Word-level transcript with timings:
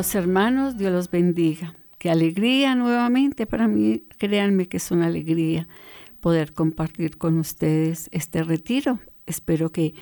Hermanos, 0.00 0.78
Dios 0.78 0.92
los 0.92 1.10
bendiga. 1.10 1.74
Qué 1.98 2.08
alegría 2.08 2.74
nuevamente 2.74 3.44
para 3.44 3.68
mí, 3.68 4.04
créanme 4.16 4.66
que 4.66 4.78
es 4.78 4.90
una 4.90 5.08
alegría 5.08 5.68
poder 6.20 6.54
compartir 6.54 7.18
con 7.18 7.36
ustedes 7.38 8.08
este 8.10 8.42
retiro. 8.42 8.98
Espero 9.26 9.72
que 9.72 9.92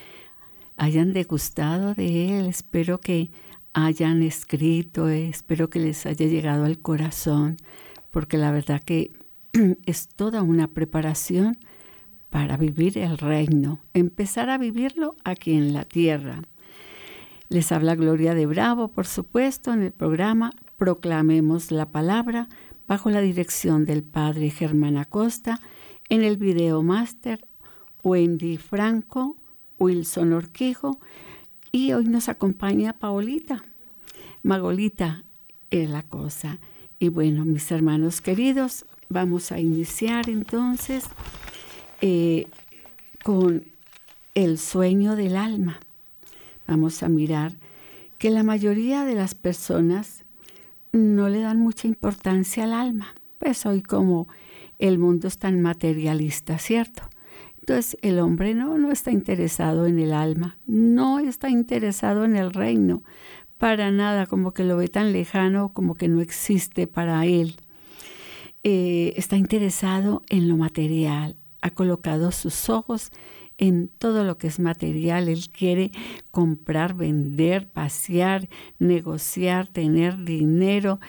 hayan 0.77 1.11
degustado 1.11 1.95
de 1.95 2.39
él, 2.39 2.45
espero 2.45 3.01
que 3.01 3.31
hayan 3.73 4.23
escrito, 4.23 5.09
espero 5.09 5.69
que 5.69 5.79
les 5.79 6.05
haya 6.05 6.27
llegado 6.27 6.63
al 6.63 6.79
corazón, 6.79 7.57
porque 8.09 8.37
la 8.37 8.51
verdad 8.51 8.81
que 8.81 9.11
es 9.85 10.07
toda 10.07 10.43
una 10.43 10.69
preparación 10.69 11.57
para 12.29 12.55
vivir 12.55 12.97
el 12.97 13.17
reino, 13.17 13.81
empezar 13.93 14.49
a 14.49 14.57
vivirlo 14.57 15.17
aquí 15.25 15.55
en 15.55 15.73
la 15.73 15.83
tierra. 15.83 16.41
Les 17.49 17.71
habla 17.71 17.95
Gloria 17.95 18.35
de 18.35 18.45
Bravo, 18.45 18.89
por 18.89 19.07
supuesto, 19.07 19.73
en 19.73 19.81
el 19.81 19.91
programa 19.91 20.51
Proclamemos 20.77 21.71
la 21.71 21.87
Palabra, 21.87 22.47
bajo 22.87 23.09
la 23.09 23.21
dirección 23.21 23.85
del 23.85 24.03
Padre 24.03 24.51
Germán 24.51 24.97
Acosta, 24.97 25.59
en 26.09 26.23
el 26.23 26.37
video 26.37 26.83
máster 26.83 27.43
Wendy 28.03 28.57
Franco, 28.57 29.35
Wilson 29.79 30.33
Orquijo, 30.33 30.99
y 31.71 31.93
hoy 31.93 32.05
nos 32.05 32.29
acompaña 32.29 32.93
Paolita, 32.93 33.63
Magolita 34.43 35.23
es 35.71 35.89
la 35.89 36.03
cosa. 36.03 36.59
Y 36.99 37.09
bueno, 37.09 37.45
mis 37.45 37.71
hermanos 37.71 38.21
queridos, 38.21 38.85
vamos 39.09 39.51
a 39.51 39.59
iniciar 39.59 40.29
entonces 40.29 41.05
eh, 42.01 42.47
con 43.23 43.63
el 44.35 44.59
sueño 44.59 45.15
del 45.15 45.35
alma 45.35 45.79
vamos 46.69 47.01
a 47.01 47.09
mirar 47.09 47.53
que 48.19 48.29
la 48.29 48.43
mayoría 48.43 49.03
de 49.03 49.15
las 49.15 49.33
personas 49.33 50.23
no 50.91 51.29
le 51.29 51.41
dan 51.41 51.59
mucha 51.59 51.87
importancia 51.87 52.63
al 52.63 52.73
alma. 52.73 53.15
Pues 53.39 53.65
hoy 53.65 53.81
como 53.81 54.27
el 54.77 54.99
mundo 54.99 55.27
es 55.27 55.37
tan 55.37 55.61
materialista, 55.61 56.59
¿cierto? 56.59 57.03
Entonces 57.59 57.97
el 58.01 58.19
hombre 58.19 58.53
no, 58.53 58.77
no 58.77 58.91
está 58.91 59.11
interesado 59.11 59.87
en 59.87 59.99
el 59.99 60.13
alma, 60.13 60.57
no 60.67 61.19
está 61.19 61.49
interesado 61.49 62.25
en 62.25 62.35
el 62.35 62.53
reino, 62.53 63.03
para 63.57 63.91
nada, 63.91 64.25
como 64.25 64.51
que 64.51 64.63
lo 64.63 64.77
ve 64.77 64.87
tan 64.87 65.11
lejano, 65.11 65.73
como 65.73 65.95
que 65.95 66.07
no 66.07 66.21
existe 66.21 66.87
para 66.87 67.25
él. 67.25 67.55
Eh, 68.63 69.13
está 69.17 69.37
interesado 69.37 70.23
en 70.29 70.47
lo 70.47 70.55
material, 70.55 71.35
ha 71.61 71.71
colocado 71.71 72.31
sus 72.31 72.69
ojos 72.69 73.11
en 73.59 73.89
todo 73.89 74.23
lo 74.23 74.37
que 74.37 74.47
es 74.47 74.59
material. 74.59 75.27
Él 75.27 75.49
quiere 75.51 75.91
comprar, 76.31 76.95
vender, 76.95 77.67
pasear, 77.67 78.49
negociar, 78.79 79.67
tener 79.67 80.23
dinero. 80.23 80.99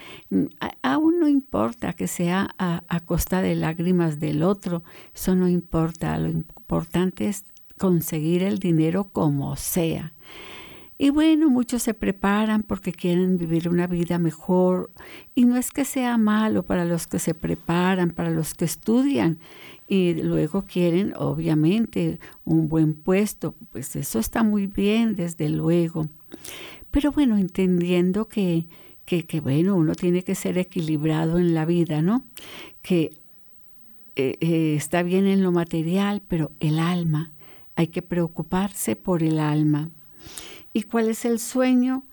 Aún 0.82 1.20
no 1.20 1.28
importa 1.28 1.94
que 1.94 2.08
sea 2.08 2.48
a, 2.58 2.82
a 2.88 3.00
costa 3.00 3.40
de 3.40 3.54
lágrimas 3.54 4.18
del 4.18 4.42
otro, 4.42 4.82
eso 5.14 5.34
no 5.36 5.48
importa. 5.48 6.18
Lo 6.18 6.28
importante 6.28 7.28
es 7.28 7.44
conseguir 7.78 8.42
el 8.42 8.58
dinero 8.58 9.04
como 9.04 9.56
sea. 9.56 10.12
Y 10.98 11.08
bueno, 11.08 11.48
muchos 11.48 11.82
se 11.82 11.94
preparan 11.94 12.62
porque 12.62 12.92
quieren 12.92 13.38
vivir 13.38 13.70
una 13.70 13.86
vida 13.86 14.18
mejor. 14.18 14.90
Y 15.34 15.46
no 15.46 15.56
es 15.56 15.70
que 15.70 15.86
sea 15.86 16.18
malo 16.18 16.62
para 16.62 16.84
los 16.84 17.06
que 17.06 17.18
se 17.18 17.32
preparan, 17.32 18.10
para 18.10 18.28
los 18.28 18.52
que 18.52 18.66
estudian 18.66 19.38
y 19.90 20.14
luego 20.14 20.62
quieren, 20.62 21.14
obviamente, 21.16 22.20
un 22.44 22.68
buen 22.68 22.94
puesto. 22.94 23.56
Pues 23.72 23.96
eso 23.96 24.20
está 24.20 24.44
muy 24.44 24.68
bien, 24.68 25.16
desde 25.16 25.48
luego. 25.48 26.06
Pero 26.92 27.10
bueno, 27.10 27.36
entendiendo 27.36 28.28
que, 28.28 28.68
que, 29.04 29.40
bueno, 29.40 29.74
uno 29.74 29.96
tiene 29.96 30.22
que 30.22 30.36
ser 30.36 30.58
equilibrado 30.58 31.40
en 31.40 31.54
la 31.54 31.64
vida, 31.64 32.02
¿no? 32.02 32.22
Que 32.82 33.10
eh, 34.14 34.36
eh, 34.40 34.74
está 34.76 35.02
bien 35.02 35.26
en 35.26 35.42
lo 35.42 35.50
material, 35.50 36.22
pero 36.28 36.52
el 36.60 36.78
alma, 36.78 37.32
hay 37.74 37.88
que 37.88 38.00
preocuparse 38.00 38.94
por 38.94 39.24
el 39.24 39.40
alma. 39.40 39.90
¿Y 40.72 40.84
cuál 40.84 41.08
es 41.08 41.24
el 41.24 41.40
sueño? 41.40 42.04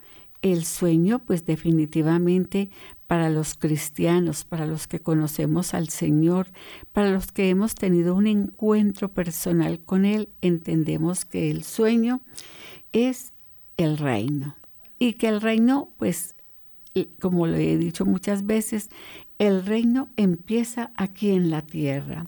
El 0.42 0.66
sueño, 0.66 1.20
pues 1.20 1.46
definitivamente 1.46 2.70
para 3.08 3.30
los 3.30 3.56
cristianos, 3.56 4.44
para 4.44 4.66
los 4.66 4.88
que 4.88 5.00
conocemos 5.00 5.74
al 5.74 5.90
Señor, 5.90 6.48
para 6.92 7.10
los 7.10 7.32
que 7.32 7.50
hemos 7.50 7.74
tenido 7.74 8.14
un 8.14 8.28
encuentro 8.28 9.10
personal 9.10 9.80
con 9.80 10.06
Él, 10.06 10.30
entendemos 10.42 11.26
que 11.26 11.50
el 11.50 11.64
sueño 11.64 12.20
es 12.92 13.32
el 13.78 13.98
reino. 13.98 14.56
Y 15.00 15.14
que 15.14 15.30
el 15.30 15.42
reino, 15.42 15.90
pues, 15.98 16.36
como 17.22 17.48
lo 17.48 17.56
he 17.56 17.78
dicho 17.78 18.06
muchas 18.06 18.46
veces, 18.46 18.90
el 19.40 19.66
reino 19.66 20.10
empieza 20.18 20.92
aquí 20.96 21.30
en 21.30 21.50
la 21.50 21.62
tierra. 21.62 22.26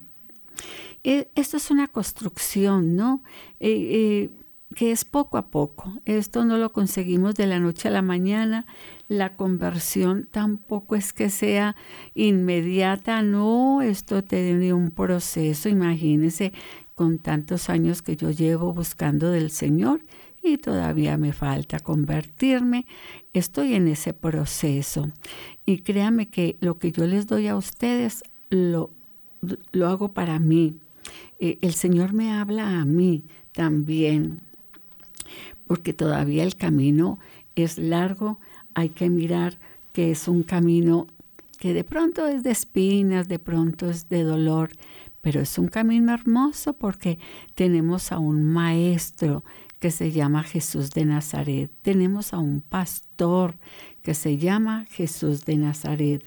E, 1.03 1.30
esto 1.36 1.58
es 1.58 1.72
una 1.72 1.88
construcción, 1.88 2.96
¿no? 2.96 3.24
Eh, 3.59 3.69
eh, 3.69 4.30
que 4.75 4.91
es 4.91 5.03
poco 5.06 5.38
a 5.38 5.47
poco. 5.47 5.94
Esto 6.06 6.46
no 6.46 6.57
lo 6.57 6.72
conseguimos 6.72 7.35
de 7.35 7.47
la 7.47 7.59
noche 7.59 7.88
a 7.88 7.91
la 7.91 8.02
mañana. 8.02 8.66
La 9.07 9.35
conversión 9.35 10.28
tampoco 10.30 10.96
es 10.96 11.13
que 11.13 11.30
sea 11.30 11.75
inmediata, 12.13 13.22
no, 13.24 13.81
esto 13.81 14.24
tiene 14.24 14.74
un 14.74 14.91
proceso, 14.91 15.69
imagínense, 15.69 16.53
con 16.94 17.18
tantos 17.18 17.69
años 17.69 18.02
que 18.02 18.16
yo 18.16 18.30
llevo 18.30 18.74
buscando 18.74 19.31
del 19.31 19.50
Señor 19.50 20.02
y 20.44 20.57
todavía 20.57 21.18
me 21.18 21.34
falta 21.34 21.80
convertirme. 21.80 22.86
Estoy 23.34 23.74
en 23.74 23.88
ese 23.88 24.13
proceso. 24.13 25.12
Y 25.66 25.80
créame 25.80 26.30
que 26.30 26.57
lo 26.59 26.78
que 26.78 26.91
yo 26.91 27.07
les 27.07 27.25
doy 27.25 27.47
a 27.47 27.56
ustedes 27.56 28.24
lo, 28.50 28.91
lo 29.72 29.88
hago 29.88 30.13
para 30.13 30.40
mí. 30.40 30.78
Eh, 31.40 31.57
el 31.62 31.74
Señor 31.74 32.13
me 32.13 32.31
habla 32.31 32.80
a 32.80 32.86
mí 32.86 33.25
también 33.53 34.49
porque 35.69 35.94
todavía 35.94 36.44
el 36.44 36.56
camino 36.56 37.19
es 37.53 37.78
largo, 37.78 38.40
hay 38.74 38.90
que 38.90 39.07
mirar 39.07 39.59
que 39.94 40.09
es 40.09 40.28
un 40.28 40.41
camino 40.41 41.06
que 41.59 41.75
de 41.75 41.84
pronto 41.84 42.25
es 42.25 42.41
de 42.41 42.50
espinas, 42.50 43.28
de 43.28 43.38
pronto 43.38 43.88
es 43.88 44.09
de 44.09 44.24
dolor, 44.24 44.72
pero 45.22 45.41
es 45.41 45.59
un 45.59 45.68
camino 45.68 46.12
hermoso 46.12 46.74
porque 46.74 47.19
tenemos 47.53 48.12
a 48.12 48.18
un 48.18 48.52
maestro 48.52 49.44
que 49.80 49.91
se 49.91 50.12
llama 50.12 50.41
Jesús 50.41 50.90
de 50.90 51.06
Nazaret, 51.06 51.69
tenemos 51.84 52.34
a 52.34 52.40
un 52.40 52.62
pastor 52.62 53.53
que 54.01 54.16
se 54.16 54.40
llama 54.40 54.88
Jesús 54.90 55.46
de 55.46 55.57
Nazaret. 55.57 56.24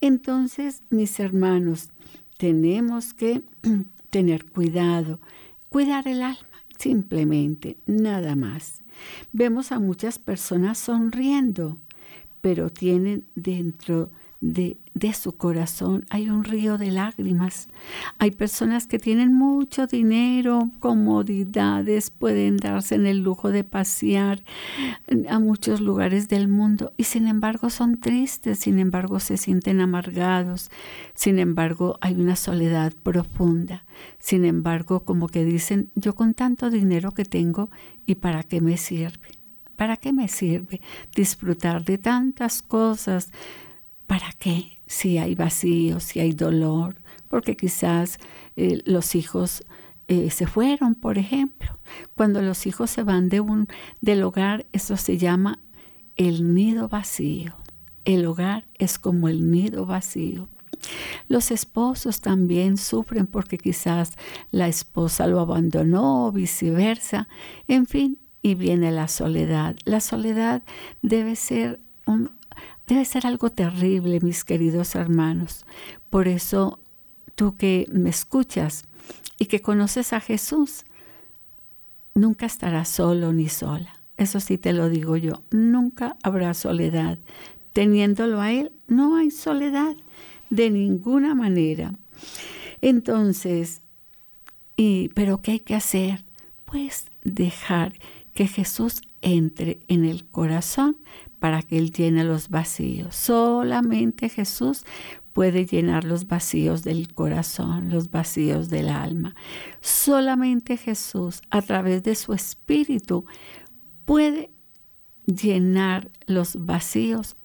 Entonces, 0.00 0.82
mis 0.90 1.20
hermanos, 1.20 1.90
tenemos 2.38 3.14
que 3.14 3.42
tener 4.10 4.46
cuidado, 4.46 5.20
cuidar 5.68 6.08
el 6.08 6.22
alma 6.22 6.49
simplemente, 6.80 7.76
nada 7.86 8.34
más. 8.36 8.80
Vemos 9.32 9.70
a 9.70 9.78
muchas 9.78 10.18
personas 10.18 10.78
sonriendo, 10.78 11.76
pero 12.40 12.70
tienen 12.70 13.24
dentro 13.34 14.10
de, 14.40 14.78
su 15.12 15.32
corazón 15.36 16.06
hay 16.08 16.30
un 16.30 16.44
río 16.44 16.78
de 16.78 16.90
lágrimas. 16.90 17.68
Hay 18.18 18.30
personas 18.30 18.86
que 18.86 18.98
tienen 18.98 19.34
mucho 19.34 19.86
dinero, 19.86 20.70
comodidades, 20.78 22.10
pueden 22.10 22.56
darse 22.56 22.94
en 22.94 23.06
el 23.06 23.18
lujo 23.18 23.50
de 23.50 23.64
pasear 23.64 24.42
a 25.28 25.38
muchos 25.38 25.80
lugares 25.80 26.28
del 26.28 26.48
mundo 26.48 26.92
y 26.96 27.04
sin 27.04 27.28
embargo 27.28 27.70
son 27.70 28.00
tristes, 28.00 28.60
sin 28.60 28.78
embargo 28.78 29.20
se 29.20 29.36
sienten 29.36 29.80
amargados, 29.80 30.70
sin 31.14 31.38
embargo 31.38 31.98
hay 32.00 32.14
una 32.14 32.36
soledad 32.36 32.92
profunda. 33.02 33.84
Sin 34.18 34.44
embargo, 34.44 35.00
como 35.00 35.28
que 35.28 35.44
dicen, 35.44 35.90
yo 35.94 36.14
con 36.14 36.32
tanto 36.34 36.70
dinero 36.70 37.12
que 37.12 37.24
tengo, 37.24 37.70
¿y 38.06 38.14
para 38.14 38.42
qué 38.42 38.60
me 38.60 38.78
sirve? 38.78 39.28
¿Para 39.76 39.96
qué 39.96 40.12
me 40.12 40.28
sirve 40.28 40.80
disfrutar 41.14 41.84
de 41.84 41.98
tantas 41.98 42.62
cosas? 42.62 43.30
¿Para 44.10 44.32
qué? 44.40 44.80
Si 44.88 45.18
hay 45.18 45.36
vacío, 45.36 46.00
si 46.00 46.18
hay 46.18 46.32
dolor, 46.32 46.96
porque 47.28 47.56
quizás 47.56 48.18
eh, 48.56 48.82
los 48.84 49.14
hijos 49.14 49.62
eh, 50.08 50.32
se 50.32 50.48
fueron, 50.48 50.96
por 50.96 51.16
ejemplo. 51.16 51.78
Cuando 52.16 52.42
los 52.42 52.66
hijos 52.66 52.90
se 52.90 53.04
van 53.04 53.28
de 53.28 53.38
un, 53.38 53.68
del 54.00 54.24
hogar, 54.24 54.66
eso 54.72 54.96
se 54.96 55.16
llama 55.16 55.60
el 56.16 56.54
nido 56.54 56.88
vacío. 56.88 57.54
El 58.04 58.26
hogar 58.26 58.66
es 58.78 58.98
como 58.98 59.28
el 59.28 59.48
nido 59.48 59.86
vacío. 59.86 60.48
Los 61.28 61.52
esposos 61.52 62.20
también 62.20 62.78
sufren 62.78 63.28
porque 63.28 63.58
quizás 63.58 64.14
la 64.50 64.66
esposa 64.66 65.28
lo 65.28 65.38
abandonó 65.38 66.26
o 66.26 66.32
viceversa. 66.32 67.28
En 67.68 67.86
fin, 67.86 68.18
y 68.42 68.56
viene 68.56 68.90
la 68.90 69.06
soledad. 69.06 69.76
La 69.84 70.00
soledad 70.00 70.64
debe 71.00 71.36
ser 71.36 71.78
un 72.06 72.39
Debe 72.90 73.04
ser 73.04 73.24
algo 73.24 73.50
terrible, 73.50 74.18
mis 74.18 74.42
queridos 74.42 74.96
hermanos. 74.96 75.64
Por 76.10 76.26
eso, 76.26 76.80
tú 77.36 77.56
que 77.56 77.86
me 77.92 78.10
escuchas 78.10 78.82
y 79.38 79.46
que 79.46 79.60
conoces 79.60 80.12
a 80.12 80.18
Jesús, 80.18 80.84
nunca 82.16 82.46
estarás 82.46 82.88
solo 82.88 83.32
ni 83.32 83.48
sola. 83.48 84.00
eso 84.16 84.40
sí 84.40 84.58
te 84.58 84.72
lo 84.72 84.88
digo 84.88 85.16
yo, 85.16 85.40
nunca 85.52 86.16
habrá 86.24 86.52
soledad. 86.52 87.16
Teniéndolo 87.72 88.40
a 88.40 88.50
Él, 88.50 88.72
no 88.88 89.14
hay 89.14 89.30
soledad 89.30 89.94
de 90.50 90.70
ninguna 90.70 91.36
manera. 91.36 91.94
Entonces, 92.80 93.82
y, 94.76 95.10
¿pero 95.10 95.42
qué 95.42 95.52
hay 95.52 95.60
que 95.60 95.76
hacer? 95.76 96.24
Pues 96.64 97.06
dejar 97.22 97.92
que 98.34 98.48
Jesús 98.48 99.00
entre 99.22 99.78
en 99.86 100.04
el 100.04 100.24
corazón 100.24 100.96
para 101.40 101.62
que 101.62 101.78
Él 101.78 101.90
llene 101.90 102.22
los 102.22 102.50
vacíos. 102.50 103.16
Solamente 103.16 104.28
Jesús 104.28 104.84
puede 105.32 105.64
llenar 105.66 106.04
los 106.04 106.28
vacíos 106.28 106.84
del 106.84 107.12
corazón, 107.12 107.90
los 107.90 108.10
vacíos 108.10 108.68
del 108.68 108.90
alma. 108.90 109.34
Solamente 109.80 110.76
Jesús, 110.76 111.40
a 111.50 111.62
través 111.62 112.02
de 112.02 112.14
su 112.14 112.34
Espíritu, 112.34 113.24
puede 114.04 114.50
llenar 115.26 116.10
los 116.26 116.64
vacíos 116.66 117.36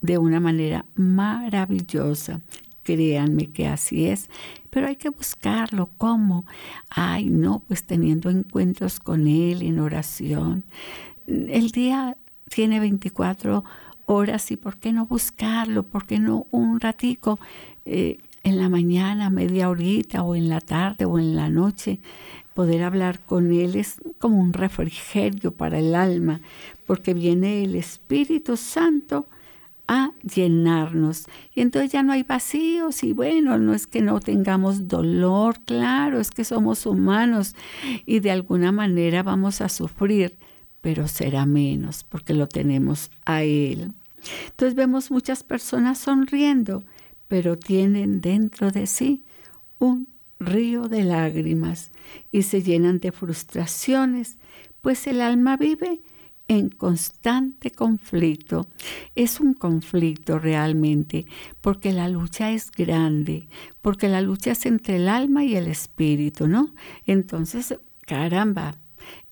de 0.00 0.18
una 0.18 0.40
manera 0.40 0.86
maravillosa. 0.94 2.40
Créanme 2.82 3.50
que 3.50 3.66
así 3.66 4.06
es, 4.06 4.30
pero 4.70 4.86
hay 4.86 4.96
que 4.96 5.10
buscarlo. 5.10 5.90
¿Cómo? 5.98 6.46
Ay, 6.88 7.28
no, 7.28 7.62
pues 7.68 7.84
teniendo 7.84 8.30
encuentros 8.30 9.00
con 9.00 9.26
Él 9.26 9.60
en 9.62 9.80
oración. 9.80 10.64
El 11.26 11.72
día 11.72 12.16
tiene 12.48 12.80
24 12.80 13.64
horas 14.06 14.50
y 14.50 14.56
por 14.56 14.78
qué 14.78 14.92
no 14.92 15.06
buscarlo, 15.06 15.82
por 15.82 16.06
qué 16.06 16.18
no 16.18 16.46
un 16.50 16.80
ratico 16.80 17.38
eh, 17.84 18.18
en 18.42 18.58
la 18.58 18.68
mañana, 18.68 19.30
media 19.30 19.68
horita 19.68 20.22
o 20.22 20.34
en 20.34 20.48
la 20.48 20.60
tarde 20.60 21.04
o 21.04 21.18
en 21.18 21.36
la 21.36 21.50
noche, 21.50 22.00
poder 22.54 22.82
hablar 22.82 23.20
con 23.20 23.52
Él 23.52 23.76
es 23.76 24.00
como 24.18 24.40
un 24.40 24.52
refrigerio 24.52 25.52
para 25.52 25.78
el 25.78 25.94
alma, 25.94 26.40
porque 26.86 27.14
viene 27.14 27.62
el 27.62 27.76
Espíritu 27.76 28.56
Santo 28.56 29.26
a 29.86 30.10
llenarnos. 30.22 31.26
Y 31.54 31.60
entonces 31.60 31.92
ya 31.92 32.02
no 32.02 32.12
hay 32.12 32.22
vacíos 32.22 33.02
y 33.02 33.12
bueno, 33.12 33.58
no 33.58 33.74
es 33.74 33.86
que 33.86 34.02
no 34.02 34.20
tengamos 34.20 34.88
dolor, 34.88 35.60
claro, 35.64 36.20
es 36.20 36.30
que 36.30 36.44
somos 36.44 36.84
humanos 36.84 37.54
y 38.06 38.20
de 38.20 38.30
alguna 38.30 38.70
manera 38.70 39.22
vamos 39.22 39.60
a 39.60 39.68
sufrir, 39.68 40.36
pero 40.80 41.08
será 41.08 41.46
menos 41.46 42.04
porque 42.04 42.34
lo 42.34 42.48
tenemos 42.48 43.10
a 43.24 43.42
Él. 43.42 43.92
Entonces 44.46 44.74
vemos 44.74 45.10
muchas 45.10 45.42
personas 45.42 45.98
sonriendo, 45.98 46.82
pero 47.28 47.58
tienen 47.58 48.20
dentro 48.20 48.70
de 48.70 48.86
sí 48.86 49.22
un 49.78 50.08
río 50.40 50.88
de 50.88 51.04
lágrimas 51.04 51.90
y 52.32 52.42
se 52.42 52.62
llenan 52.62 53.00
de 53.00 53.12
frustraciones, 53.12 54.38
pues 54.80 55.06
el 55.06 55.20
alma 55.20 55.56
vive 55.56 56.00
en 56.48 56.70
constante 56.70 57.70
conflicto. 57.70 58.66
Es 59.14 59.38
un 59.38 59.52
conflicto 59.54 60.38
realmente, 60.38 61.26
porque 61.60 61.92
la 61.92 62.08
lucha 62.08 62.50
es 62.52 62.70
grande, 62.70 63.46
porque 63.82 64.08
la 64.08 64.22
lucha 64.22 64.52
es 64.52 64.64
entre 64.64 64.96
el 64.96 65.08
alma 65.08 65.44
y 65.44 65.56
el 65.56 65.66
espíritu, 65.66 66.48
¿no? 66.48 66.74
Entonces, 67.06 67.78
caramba, 68.06 68.76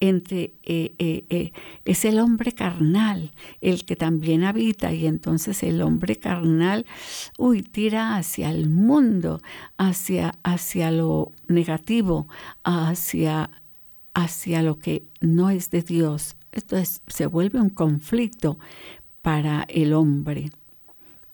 entre 0.01 0.55
eh, 0.63 0.95
eh, 0.99 1.25
eh, 1.31 1.53
es 1.85 2.05
el 2.05 2.19
hombre 2.19 2.53
carnal 2.53 3.33
el 3.61 3.85
que 3.85 3.97
también 3.97 4.45
habita 4.45 4.93
y 4.93 5.07
entonces 5.07 5.63
el 5.63 5.83
hombre 5.83 6.17
carnal 6.17 6.87
uy 7.39 7.63
tira 7.63 8.17
hacia 8.17 8.51
el 8.51 8.69
mundo 8.69 9.41
hacia 9.79 10.35
hacia 10.43 10.91
lo 10.91 11.33
negativo 11.49 12.29
hacia 12.63 13.51
hacia 14.17 14.63
lo 14.63 14.79
que 14.79 15.05
no 15.21 15.51
es 15.51 15.71
de 15.71 15.83
Dios. 15.83 16.37
Esto 16.51 16.77
se 17.07 17.27
vuelve 17.27 17.61
un 17.61 17.69
conflicto 17.69 18.59
para 19.21 19.67
el 19.69 19.93
hombre. 19.93 20.51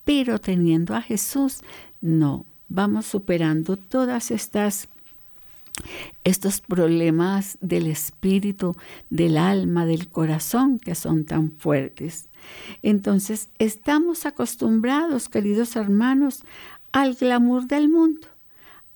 Pero 0.03 0.37
teniendo 0.37 0.93
a 0.93 1.01
Jesús 1.01 1.59
no 2.01 2.45
vamos 2.67 3.05
superando 3.05 3.77
todas 3.77 4.31
estas 4.31 4.89
estos 6.23 6.61
problemas 6.61 7.57
del 7.61 7.87
espíritu, 7.87 8.75
del 9.09 9.37
alma, 9.37 9.85
del 9.85 10.09
corazón 10.09 10.79
que 10.79 10.95
son 10.95 11.25
tan 11.25 11.51
fuertes. 11.51 12.29
Entonces, 12.81 13.49
estamos 13.59 14.25
acostumbrados, 14.25 15.29
queridos 15.29 15.75
hermanos, 15.75 16.43
al 16.91 17.15
glamour 17.15 17.67
del 17.67 17.89
mundo, 17.89 18.27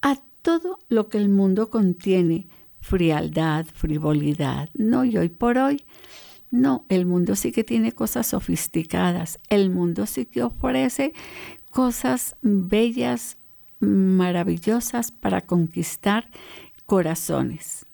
a 0.02 0.18
todo 0.42 0.80
lo 0.90 1.10
que 1.10 1.18
el 1.18 1.30
mundo 1.30 1.70
contiene, 1.70 2.48
frialdad, 2.80 3.66
frivolidad. 3.66 4.70
No, 4.74 5.04
y 5.04 5.18
hoy 5.18 5.30
por 5.30 5.58
hoy, 5.58 5.84
no, 6.52 6.86
el 6.90 7.06
mundo 7.06 7.36
sí 7.36 7.52
que 7.52 7.64
tiene 7.64 7.92
cosas 7.92 8.28
sofisticadas, 8.28 9.40
el 9.50 9.70
mundo 9.70 10.06
sí 10.06 10.26
que 10.26 10.44
ofrece 10.44 11.14
cosas 11.72 12.36
bellas, 12.42 13.38
maravillosas 13.80 15.12
para 15.12 15.42
conquistar 15.42 16.30
corazones, 16.88 17.86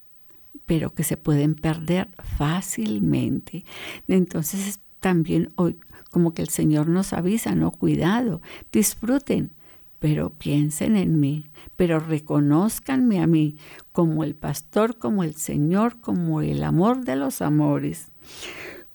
pero 0.65 0.93
que 0.93 1.03
se 1.03 1.17
pueden 1.17 1.55
perder 1.55 2.07
fácilmente. 2.37 3.65
Entonces 4.07 4.79
también 5.01 5.49
hoy 5.55 5.77
como 6.11 6.33
que 6.33 6.43
el 6.43 6.49
Señor 6.49 6.87
nos 6.87 7.11
avisa, 7.11 7.55
no 7.55 7.71
cuidado, 7.71 8.41
disfruten, 8.71 9.49
pero 9.99 10.29
piensen 10.29 10.95
en 10.95 11.19
mí, 11.19 11.45
pero 11.75 11.99
reconozcanme 11.99 13.19
a 13.19 13.25
mí 13.25 13.57
como 13.91 14.23
el 14.23 14.35
pastor, 14.35 14.97
como 14.97 15.23
el 15.23 15.35
Señor, 15.35 15.99
como 15.99 16.41
el 16.41 16.63
amor 16.63 17.03
de 17.03 17.15
los 17.15 17.41
amores. 17.41 18.09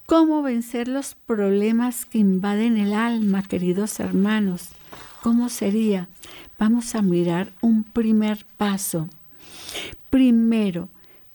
¿Cómo 0.06 0.42
vencer 0.42 0.86
los 0.86 1.16
problemas 1.16 2.06
que 2.06 2.18
invaden 2.18 2.78
el 2.78 2.92
alma, 2.94 3.42
queridos 3.42 3.98
hermanos? 4.00 4.68
¿Cómo 5.22 5.48
sería? 5.48 6.08
Vamos 6.58 6.94
a 6.94 7.02
mirar 7.02 7.52
un 7.60 7.82
primer 7.82 8.46
paso 8.56 9.08
Primero, 10.10 10.88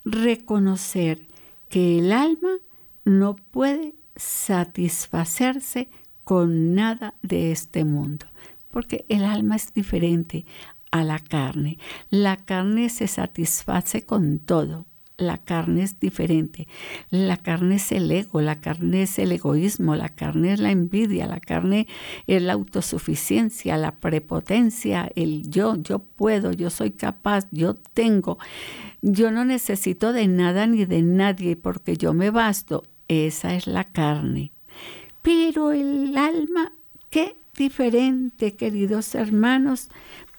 reconocer 0.04 1.26
que 1.68 1.98
el 1.98 2.12
alma 2.12 2.58
no 3.04 3.36
puede 3.36 3.94
satisfacerse 4.16 5.88
con 6.24 6.74
nada 6.74 7.14
de 7.22 7.52
este 7.52 7.84
mundo, 7.84 8.26
porque 8.70 9.04
el 9.08 9.24
alma 9.24 9.56
es 9.56 9.74
diferente 9.74 10.46
a 10.90 11.04
la 11.04 11.18
carne. 11.18 11.78
La 12.10 12.36
carne 12.36 12.88
se 12.88 13.08
satisface 13.08 14.06
con 14.06 14.38
todo, 14.38 14.86
la 15.16 15.38
carne 15.38 15.82
es 15.82 16.00
diferente. 16.00 16.66
La 17.10 17.36
carne 17.36 17.76
es 17.76 17.92
el 17.92 18.10
ego, 18.10 18.40
la 18.40 18.60
carne 18.60 19.02
es 19.02 19.18
el 19.18 19.32
egoísmo, 19.32 19.94
la 19.94 20.08
carne 20.08 20.52
es 20.52 20.60
la 20.60 20.70
envidia, 20.70 21.26
la 21.26 21.40
carne 21.40 21.86
es 22.26 22.42
la 22.42 22.54
autosuficiencia, 22.54 23.76
la 23.76 23.92
prepotencia, 23.92 25.10
el 25.14 25.48
yo, 25.48 25.76
yo 25.76 26.00
puedo, 26.00 26.52
yo 26.52 26.70
soy 26.70 26.90
capaz, 26.90 27.46
yo 27.50 27.74
tengo, 27.74 28.38
yo 29.02 29.30
no 29.30 29.44
necesito 29.44 30.12
de 30.12 30.26
nada 30.26 30.66
ni 30.66 30.84
de 30.84 31.02
nadie 31.02 31.56
porque 31.56 31.96
yo 31.96 32.12
me 32.12 32.30
basto. 32.30 32.84
Esa 33.06 33.54
es 33.54 33.66
la 33.66 33.84
carne. 33.84 34.50
Pero 35.22 35.72
el 35.72 36.16
alma, 36.16 36.72
qué 37.10 37.36
diferente, 37.56 38.54
queridos 38.54 39.14
hermanos. 39.14 39.88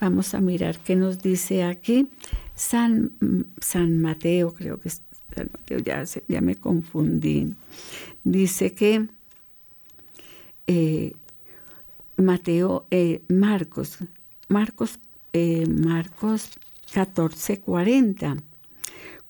Vamos 0.02 0.34
a 0.34 0.42
mirar 0.42 0.80
qué 0.80 0.96
nos 0.96 1.22
dice 1.22 1.64
aquí. 1.64 2.10
San, 2.56 3.12
San 3.60 4.02
Mateo, 4.02 4.54
creo 4.54 4.80
que 4.80 4.90
San 4.90 5.50
Mateo, 5.52 5.80
ya, 5.80 6.04
ya 6.28 6.42
me 6.42 6.56
confundí. 6.56 7.54
Dice 8.24 8.74
que 8.74 9.08
eh, 10.68 11.14
Mateo, 12.18 12.88
eh, 12.92 13.22
Marcos, 13.28 13.98
Marcos, 14.48 15.00
eh, 15.34 15.68
Marcos 15.68 16.52
14, 16.94 17.60
40. 17.60 18.38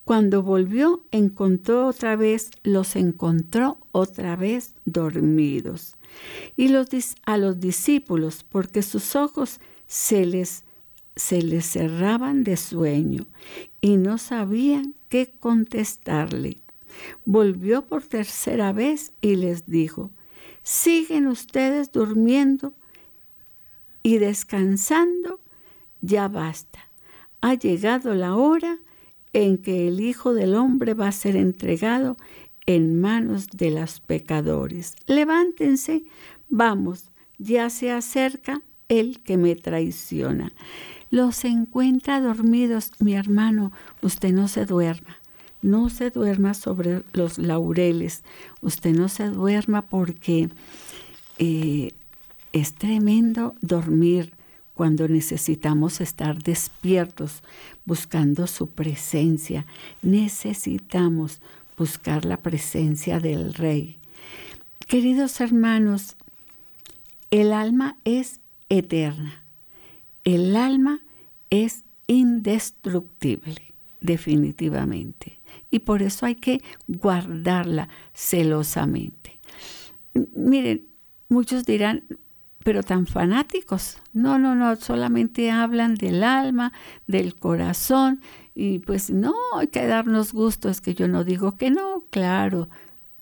Cuando 0.04 0.44
volvió, 0.44 1.02
encontró 1.12 1.88
otra 1.88 2.16
vez, 2.16 2.52
los 2.64 2.96
encontró 2.96 3.80
otra 3.92 4.36
vez 4.36 4.76
dormidos. 4.86 5.96
Y 6.56 6.68
los, 6.68 6.90
a 7.26 7.38
los 7.38 7.60
discípulos, 7.60 8.46
porque 8.48 8.84
sus 8.84 9.16
ojos 9.16 9.60
se 9.88 10.28
les 10.28 10.65
se 11.16 11.42
les 11.42 11.66
cerraban 11.66 12.44
de 12.44 12.58
sueño 12.58 13.26
y 13.82 13.98
no 13.98 14.18
sabían 14.18 14.96
qué 15.10 15.32
contestarle. 15.40 16.58
Volvió 17.26 17.86
por 17.86 18.04
tercera 18.04 18.74
vez 18.74 19.12
y 19.22 19.36
les 19.36 19.68
dijo, 19.68 20.12
¿siguen 20.64 21.28
ustedes 21.28 21.92
durmiendo 21.92 22.74
y 24.04 24.18
descansando? 24.18 25.40
Ya 26.02 26.28
basta. 26.28 26.90
Ha 27.42 27.54
llegado 27.54 28.14
la 28.14 28.36
hora 28.36 28.80
en 29.34 29.58
que 29.58 29.88
el 29.88 30.00
Hijo 30.00 30.34
del 30.34 30.56
Hombre 30.56 30.94
va 30.94 31.10
a 31.10 31.14
ser 31.14 31.36
entregado 31.36 32.18
en 32.66 33.00
manos 33.00 33.48
de 33.48 33.72
los 33.72 34.00
pecadores. 34.00 34.96
Levántense, 35.08 36.04
vamos, 36.50 37.12
ya 37.38 37.70
se 37.70 37.92
acerca 37.92 38.62
el 38.88 39.22
que 39.24 39.38
me 39.38 39.56
traiciona 39.56 40.54
los 41.10 41.46
encuentra 41.46 42.20
dormidos, 42.20 42.92
mi 43.00 43.14
hermano, 43.14 43.72
usted 44.02 44.34
no 44.34 44.48
se 44.48 44.66
duerma. 44.66 45.18
no 45.62 45.90
se 45.90 46.12
duerma 46.12 46.54
sobre 46.54 47.02
los 47.14 47.40
laureles. 47.40 48.24
Usted 48.62 48.96
no 48.96 49.10
se 49.10 49.30
duerma 49.30 49.82
porque 49.82 50.50
eh, 51.40 51.92
es 52.54 52.74
tremendo 52.76 53.56
dormir 53.62 54.34
cuando 54.76 55.08
necesitamos 55.08 56.02
estar 56.02 56.44
despiertos, 56.44 57.42
buscando 57.86 58.46
su 58.46 58.70
presencia. 58.70 59.66
Necesitamos 60.04 61.40
buscar 61.78 62.26
la 62.26 62.38
presencia 62.38 63.20
del 63.20 63.54
Rey. 63.54 63.98
Queridos 64.88 65.42
hermanos, 65.42 66.16
el 67.32 67.54
alma 67.54 67.98
es 68.04 68.40
eterna. 68.70 69.45
El 70.26 70.56
alma 70.58 71.00
es 71.50 71.86
indestructible, 72.08 73.74
definitivamente. 74.02 75.40
Y 75.72 75.80
por 75.80 76.02
eso 76.02 76.26
hay 76.26 76.36
que 76.36 76.62
guardarla 76.88 77.90
celosamente. 78.14 79.40
Miren, 80.36 80.86
muchos 81.30 81.66
dirán, 81.66 82.04
pero 82.64 82.82
tan 82.82 83.06
fanáticos. 83.06 83.98
No, 84.12 84.40
no, 84.40 84.56
no, 84.56 84.76
solamente 84.76 85.52
hablan 85.52 85.96
del 85.96 86.24
alma, 86.24 86.74
del 87.06 87.36
corazón, 87.36 88.22
y 88.56 88.80
pues 88.80 89.12
no, 89.12 89.36
hay 89.58 89.68
que 89.68 89.86
darnos 89.86 90.34
gusto, 90.34 90.70
es 90.70 90.82
que 90.82 90.96
yo 90.96 91.08
no 91.08 91.24
digo 91.24 91.58
que 91.58 91.70
no, 91.70 92.04
claro, 92.10 92.70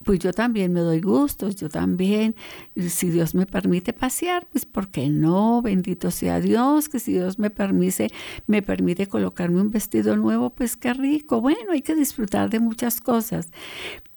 pues 0.04 0.20
yo 0.20 0.34
también 0.34 0.74
me 0.74 0.82
doy 0.82 1.02
gustos, 1.02 1.56
yo 1.56 1.70
también, 1.70 2.36
si 2.76 3.10
Dios 3.10 3.36
me 3.36 3.46
permite 3.46 3.94
pasear, 3.94 4.48
pues 4.52 4.66
¿por 4.66 4.90
qué 4.90 5.10
no? 5.10 5.62
Bendito 5.62 6.12
sea 6.12 6.40
Dios, 6.40 6.90
que 6.90 7.00
si 7.00 7.14
Dios 7.14 7.40
me 7.40 7.50
permite, 7.50 8.10
me 8.48 8.62
permite 8.62 9.08
colocarme 9.08 9.62
un 9.62 9.72
vestido 9.72 10.16
nuevo, 10.18 10.50
pues 10.50 10.78
qué 10.78 10.94
rico. 10.94 11.42
Bueno, 11.42 11.72
hay 11.72 11.82
que 11.82 11.96
disfrutar 11.96 12.50
de 12.50 12.60
muchas 12.60 13.02
cosas, 13.02 13.50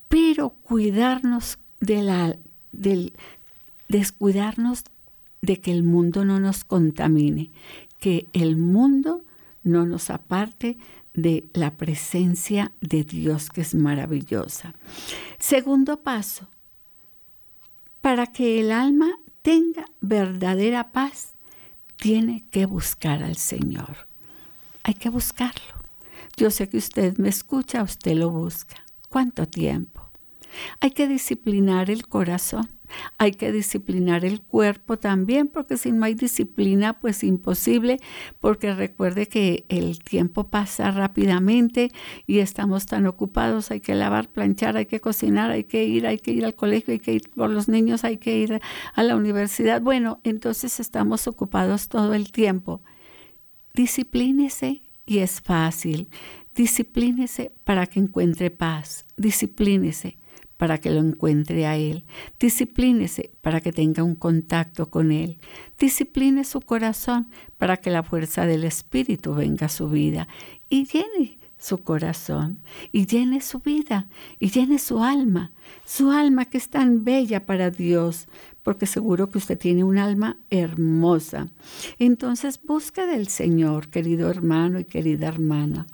pero 0.09 0.51
cuidarnos 0.51 1.59
de 1.81 2.03
la, 2.03 2.37
del, 2.73 3.13
descuidarnos 3.89 4.85
de 5.43 5.61
que 5.61 5.73
el 5.73 5.83
mundo 5.83 6.25
no 6.25 6.41
nos 6.41 6.65
contamine, 6.65 7.51
que 7.99 8.27
el 8.33 8.57
mundo 8.57 9.23
no 9.63 9.85
nos 9.85 10.11
aparte 10.11 10.79
de 11.17 11.47
la 11.55 11.73
presencia 11.73 12.71
de 12.81 13.03
Dios 13.03 13.51
que 13.51 13.63
es 13.63 13.75
maravillosa. 13.75 14.75
Segundo 15.39 16.03
paso, 16.03 16.47
para 18.01 18.29
que 18.29 18.61
el 18.61 18.71
alma 18.71 19.19
tenga 19.43 19.87
verdadera 20.01 20.93
paz, 20.93 21.33
tiene 21.97 22.45
que 22.51 22.67
buscar 22.67 23.23
al 23.23 23.37
Señor. 23.37 24.07
Hay 24.85 24.95
que 24.95 25.09
buscarlo. 25.09 25.75
Yo 26.37 26.51
sé 26.51 26.69
que 26.69 26.77
usted 26.77 27.17
me 27.17 27.31
escucha, 27.31 27.83
usted 27.83 28.15
lo 28.15 28.31
busca. 28.31 28.77
¿Cuánto 29.09 29.49
tiempo? 29.49 30.03
Hay 30.81 30.91
que 30.91 31.09
disciplinar 31.09 31.91
el 31.91 32.07
corazón. 32.07 32.69
Hay 33.19 33.33
que 33.33 33.53
disciplinar 33.53 34.25
el 34.25 34.41
cuerpo 34.41 34.97
también, 34.99 35.49
porque 35.49 35.77
si 35.77 35.93
no 35.93 36.05
hay 36.05 36.15
disciplina, 36.15 36.99
pues 36.99 37.25
imposible, 37.25 37.99
porque 38.41 38.75
recuerde 38.75 39.27
que 39.27 39.65
el 39.69 39.99
tiempo 39.99 40.45
pasa 40.45 40.91
rápidamente 40.91 41.93
y 42.27 42.39
estamos 42.39 42.87
tan 42.87 43.07
ocupados, 43.07 43.71
hay 43.71 43.81
que 43.81 43.95
lavar, 43.95 44.29
planchar, 44.29 44.77
hay 44.77 44.87
que 44.87 45.01
cocinar, 45.01 45.51
hay 45.51 45.65
que 45.65 45.85
ir, 45.85 46.07
hay 46.07 46.19
que 46.19 46.33
ir 46.33 46.45
al 46.45 46.55
colegio, 46.55 46.93
hay 46.93 47.01
que 47.01 47.13
ir 47.13 47.31
por 47.31 47.51
los 47.51 47.69
niños, 47.69 48.05
hay 48.05 48.19
que 48.19 48.39
ir 48.39 48.61
a 48.95 49.03
la 49.03 49.17
universidad. 49.17 49.81
Bueno, 49.81 50.21
entonces 50.25 50.81
estamos 50.81 51.27
ocupados 51.27 51.89
todo 51.89 52.15
el 52.15 52.33
tiempo. 52.33 52.83
Disciplínese 53.75 54.83
y 55.05 55.19
es 55.19 55.41
fácil. 55.41 56.09
Disciplínese 56.55 57.53
para 57.65 57.87
que 57.87 58.01
encuentre 58.01 58.51
paz. 58.51 59.05
Disciplínese 59.17 60.19
para 60.57 60.79
que 60.79 60.91
lo 60.91 61.01
encuentre 61.01 61.67
a 61.67 61.77
Él. 61.77 62.05
Disciplínese 62.39 63.31
para 63.43 63.61
que 63.61 63.73
tenga 63.73 64.03
un 64.03 64.15
contacto 64.15 64.91
con 64.91 65.13
Él. 65.13 65.39
Discipline 65.79 66.45
su 66.45 66.61
corazón 66.61 67.29
para 67.59 67.77
que 67.77 67.91
la 67.91 68.03
fuerza 68.03 68.47
del 68.47 68.65
Espíritu 68.65 69.35
venga 69.35 69.67
a 69.67 69.71
su 69.71 69.89
vida 69.89 70.29
y 70.69 70.87
llene 70.87 71.39
su 71.59 71.79
corazón 71.79 72.59
y 72.93 73.07
llene 73.07 73.41
su 73.41 73.61
vida 73.61 74.09
y 74.39 74.51
llene 74.51 74.79
su 74.79 75.03
alma, 75.03 75.53
su 75.85 76.11
alma 76.11 76.45
que 76.45 76.59
es 76.59 76.69
tan 76.69 77.05
bella 77.05 77.47
para 77.47 77.71
Dios, 77.71 78.29
porque 78.63 78.87
seguro 78.87 79.31
que 79.31 79.39
usted 79.39 79.59
tiene 79.59 79.85
un 79.85 79.99
alma 79.99 80.37
hermosa. 80.51 81.49
Entonces 81.99 82.61
busca 82.63 83.07
del 83.07 83.29
Señor, 83.29 83.89
querido 83.89 84.29
hermano 84.31 84.81
y 84.81 84.85
querida 84.85 85.29
hermana. 85.29 85.87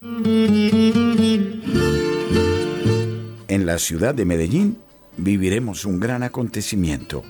En 0.00 1.66
la 3.66 3.78
ciudad 3.78 4.14
de 4.14 4.24
Medellín 4.24 4.78
viviremos 5.16 5.84
un 5.84 5.98
gran 5.98 6.22
acontecimiento, 6.22 7.24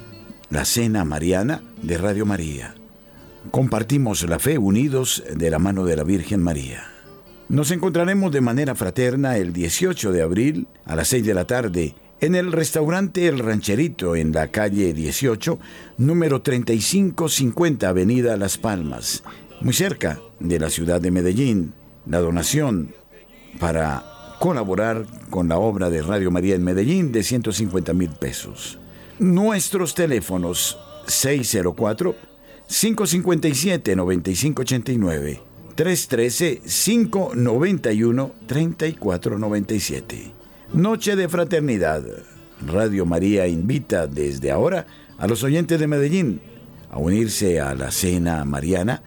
la 0.50 0.66
Cena 0.66 1.06
Mariana 1.06 1.62
de 1.82 1.96
Radio 1.96 2.26
María. 2.26 2.74
Compartimos 3.50 4.28
la 4.28 4.38
fe 4.38 4.58
unidos 4.58 5.24
de 5.34 5.50
la 5.50 5.58
mano 5.58 5.86
de 5.86 5.96
la 5.96 6.04
Virgen 6.04 6.42
María. 6.42 6.84
Nos 7.48 7.70
encontraremos 7.70 8.32
de 8.32 8.42
manera 8.42 8.74
fraterna 8.74 9.38
el 9.38 9.54
18 9.54 10.12
de 10.12 10.20
abril 10.20 10.68
a 10.84 10.94
las 10.94 11.08
6 11.08 11.24
de 11.24 11.34
la 11.34 11.46
tarde 11.46 11.94
en 12.20 12.34
el 12.34 12.52
restaurante 12.52 13.28
El 13.28 13.38
Rancherito 13.38 14.14
en 14.14 14.32
la 14.32 14.48
calle 14.48 14.92
18, 14.92 15.58
número 15.96 16.42
3550 16.42 17.88
Avenida 17.88 18.36
Las 18.36 18.58
Palmas, 18.58 19.22
muy 19.62 19.72
cerca 19.72 20.20
de 20.38 20.58
la 20.58 20.68
ciudad 20.68 21.00
de 21.00 21.10
Medellín 21.10 21.72
la 22.08 22.18
donación 22.20 22.94
para 23.58 24.04
colaborar 24.38 25.06
con 25.30 25.48
la 25.48 25.58
obra 25.58 25.90
de 25.90 26.02
Radio 26.02 26.30
María 26.30 26.54
en 26.54 26.64
Medellín 26.64 27.12
de 27.12 27.22
150 27.22 27.92
mil 27.92 28.10
pesos. 28.10 28.78
Nuestros 29.18 29.94
teléfonos 29.94 30.78
604 31.06 32.14
557 32.66 33.96
9589 33.96 35.42
313 35.74 36.62
591 36.64 38.32
3497. 38.46 40.32
Noche 40.72 41.16
de 41.16 41.28
Fraternidad. 41.28 42.04
Radio 42.66 43.06
María 43.06 43.46
invita 43.46 44.06
desde 44.06 44.50
ahora 44.50 44.86
a 45.18 45.26
los 45.26 45.42
oyentes 45.44 45.78
de 45.78 45.86
Medellín 45.86 46.40
a 46.90 46.98
unirse 46.98 47.60
a 47.60 47.74
la 47.74 47.90
cena 47.90 48.44
mariana 48.44 49.02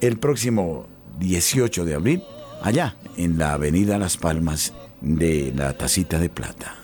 el 0.00 0.18
próximo 0.18 0.86
18 1.18 1.84
de 1.84 1.94
abril, 1.94 2.22
allá 2.62 2.96
en 3.16 3.38
la 3.38 3.54
avenida 3.54 3.98
Las 3.98 4.16
Palmas 4.16 4.72
de 5.00 5.52
la 5.54 5.72
Tacita 5.72 6.18
de 6.18 6.28
Plata. 6.28 6.74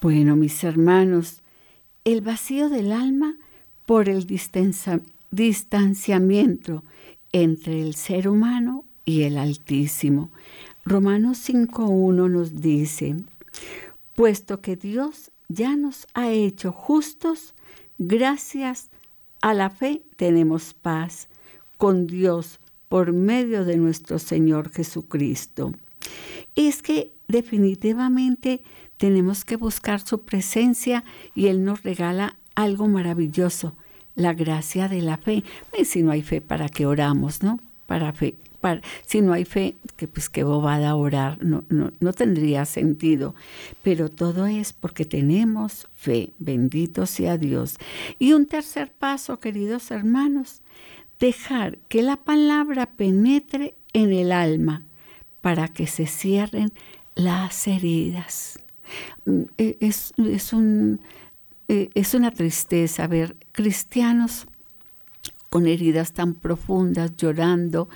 Bueno, 0.00 0.36
mis 0.36 0.62
hermanos, 0.62 1.40
el 2.04 2.20
vacío 2.20 2.68
del 2.68 2.92
alma 2.92 3.36
por 3.86 4.08
el 4.08 4.26
distanciamiento 5.30 6.84
entre 7.32 7.82
el 7.82 7.94
ser 7.94 8.28
humano 8.28 8.84
y 9.04 9.22
el 9.22 9.38
Altísimo. 9.38 10.30
Romanos 10.84 11.48
5.1 11.48 12.30
nos 12.30 12.60
dice, 12.60 13.16
puesto 14.16 14.60
que 14.60 14.74
Dios 14.74 15.30
ya 15.48 15.76
nos 15.76 16.08
ha 16.14 16.30
hecho 16.30 16.72
justos, 16.72 17.54
gracias 17.98 18.90
a 19.42 19.54
la 19.54 19.70
fe 19.70 20.02
tenemos 20.16 20.74
paz 20.74 21.28
con 21.76 22.08
Dios 22.08 22.58
por 22.88 23.12
medio 23.12 23.64
de 23.64 23.76
nuestro 23.76 24.18
Señor 24.18 24.70
Jesucristo. 24.70 25.72
Es 26.56 26.82
que 26.82 27.12
definitivamente 27.28 28.62
tenemos 28.96 29.44
que 29.44 29.56
buscar 29.56 30.00
su 30.00 30.22
presencia 30.22 31.04
y 31.34 31.48
Él 31.48 31.62
nos 31.64 31.82
regala 31.82 32.36
algo 32.54 32.88
maravilloso, 32.88 33.76
la 34.14 34.32
gracia 34.32 34.88
de 34.88 35.02
la 35.02 35.18
fe. 35.18 35.44
Si 35.84 36.02
no 36.02 36.12
hay 36.12 36.22
fe, 36.22 36.40
¿para 36.40 36.70
qué 36.70 36.86
oramos, 36.86 37.42
no? 37.42 37.60
Para 37.86 38.12
fe, 38.14 38.34
si 39.06 39.20
no 39.20 39.32
hay 39.32 39.44
fe, 39.44 39.76
que 39.96 40.08
pues 40.08 40.28
qué 40.28 40.44
bobada 40.44 40.94
orar, 40.96 41.42
no, 41.44 41.64
no, 41.68 41.92
no 42.00 42.12
tendría 42.12 42.64
sentido. 42.64 43.34
Pero 43.82 44.08
todo 44.08 44.46
es 44.46 44.72
porque 44.72 45.04
tenemos 45.04 45.88
fe, 45.94 46.30
bendito 46.38 47.06
sea 47.06 47.38
Dios. 47.38 47.76
Y 48.18 48.32
un 48.32 48.46
tercer 48.46 48.90
paso, 48.90 49.38
queridos 49.38 49.90
hermanos, 49.90 50.62
dejar 51.18 51.78
que 51.88 52.02
la 52.02 52.16
palabra 52.16 52.86
penetre 52.86 53.74
en 53.92 54.12
el 54.12 54.32
alma 54.32 54.82
para 55.40 55.68
que 55.68 55.86
se 55.86 56.06
cierren 56.06 56.72
las 57.14 57.66
heridas. 57.66 58.58
Mm, 59.24 59.42
e, 59.58 59.76
es, 59.80 60.12
es, 60.18 60.52
un, 60.52 61.00
e, 61.68 61.90
es 61.94 62.14
una 62.14 62.30
tristeza 62.30 63.06
ver 63.06 63.36
cristianos 63.52 64.46
con 65.48 65.66
heridas 65.66 66.12
tan 66.12 66.34
profundas, 66.34 67.16
llorando, 67.16 67.88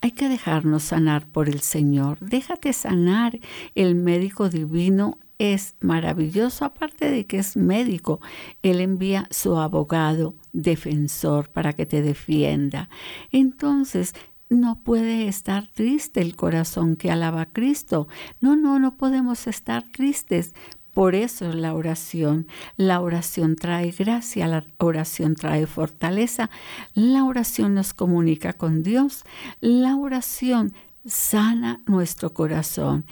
hay 0.00 0.12
que 0.12 0.28
dejarnos 0.28 0.84
sanar 0.84 1.26
por 1.26 1.48
el 1.48 1.60
Señor. 1.60 2.18
Déjate 2.20 2.72
sanar. 2.72 3.38
El 3.74 3.94
médico 3.94 4.48
divino 4.48 5.18
es 5.38 5.74
maravilloso, 5.80 6.64
aparte 6.64 7.10
de 7.10 7.26
que 7.26 7.38
es 7.38 7.56
médico. 7.56 8.20
Él 8.62 8.80
envía 8.80 9.26
su 9.30 9.56
abogado 9.58 10.34
defensor 10.52 11.50
para 11.50 11.72
que 11.72 11.86
te 11.86 12.02
defienda. 12.02 12.88
Entonces, 13.30 14.14
no 14.50 14.82
puede 14.82 15.28
estar 15.28 15.68
triste 15.68 16.20
el 16.20 16.34
corazón 16.34 16.96
que 16.96 17.10
alaba 17.10 17.42
a 17.42 17.52
Cristo. 17.52 18.08
No, 18.40 18.56
no, 18.56 18.78
no 18.78 18.96
podemos 18.96 19.46
estar 19.46 19.84
tristes. 19.92 20.54
Por 21.00 21.14
eso 21.14 21.48
es 21.48 21.54
la 21.54 21.72
oración. 21.72 22.46
La 22.76 23.00
oración 23.00 23.56
trae 23.56 23.90
gracia, 23.90 24.46
la 24.46 24.66
oración 24.76 25.34
trae 25.34 25.66
fortaleza, 25.66 26.50
la 26.92 27.24
oración 27.24 27.72
nos 27.72 27.94
comunica 27.94 28.52
con 28.52 28.82
Dios, 28.82 29.24
la 29.62 29.96
oración 29.96 30.74
sana 31.06 31.80
nuestro 31.86 32.34
corazón. 32.34 33.06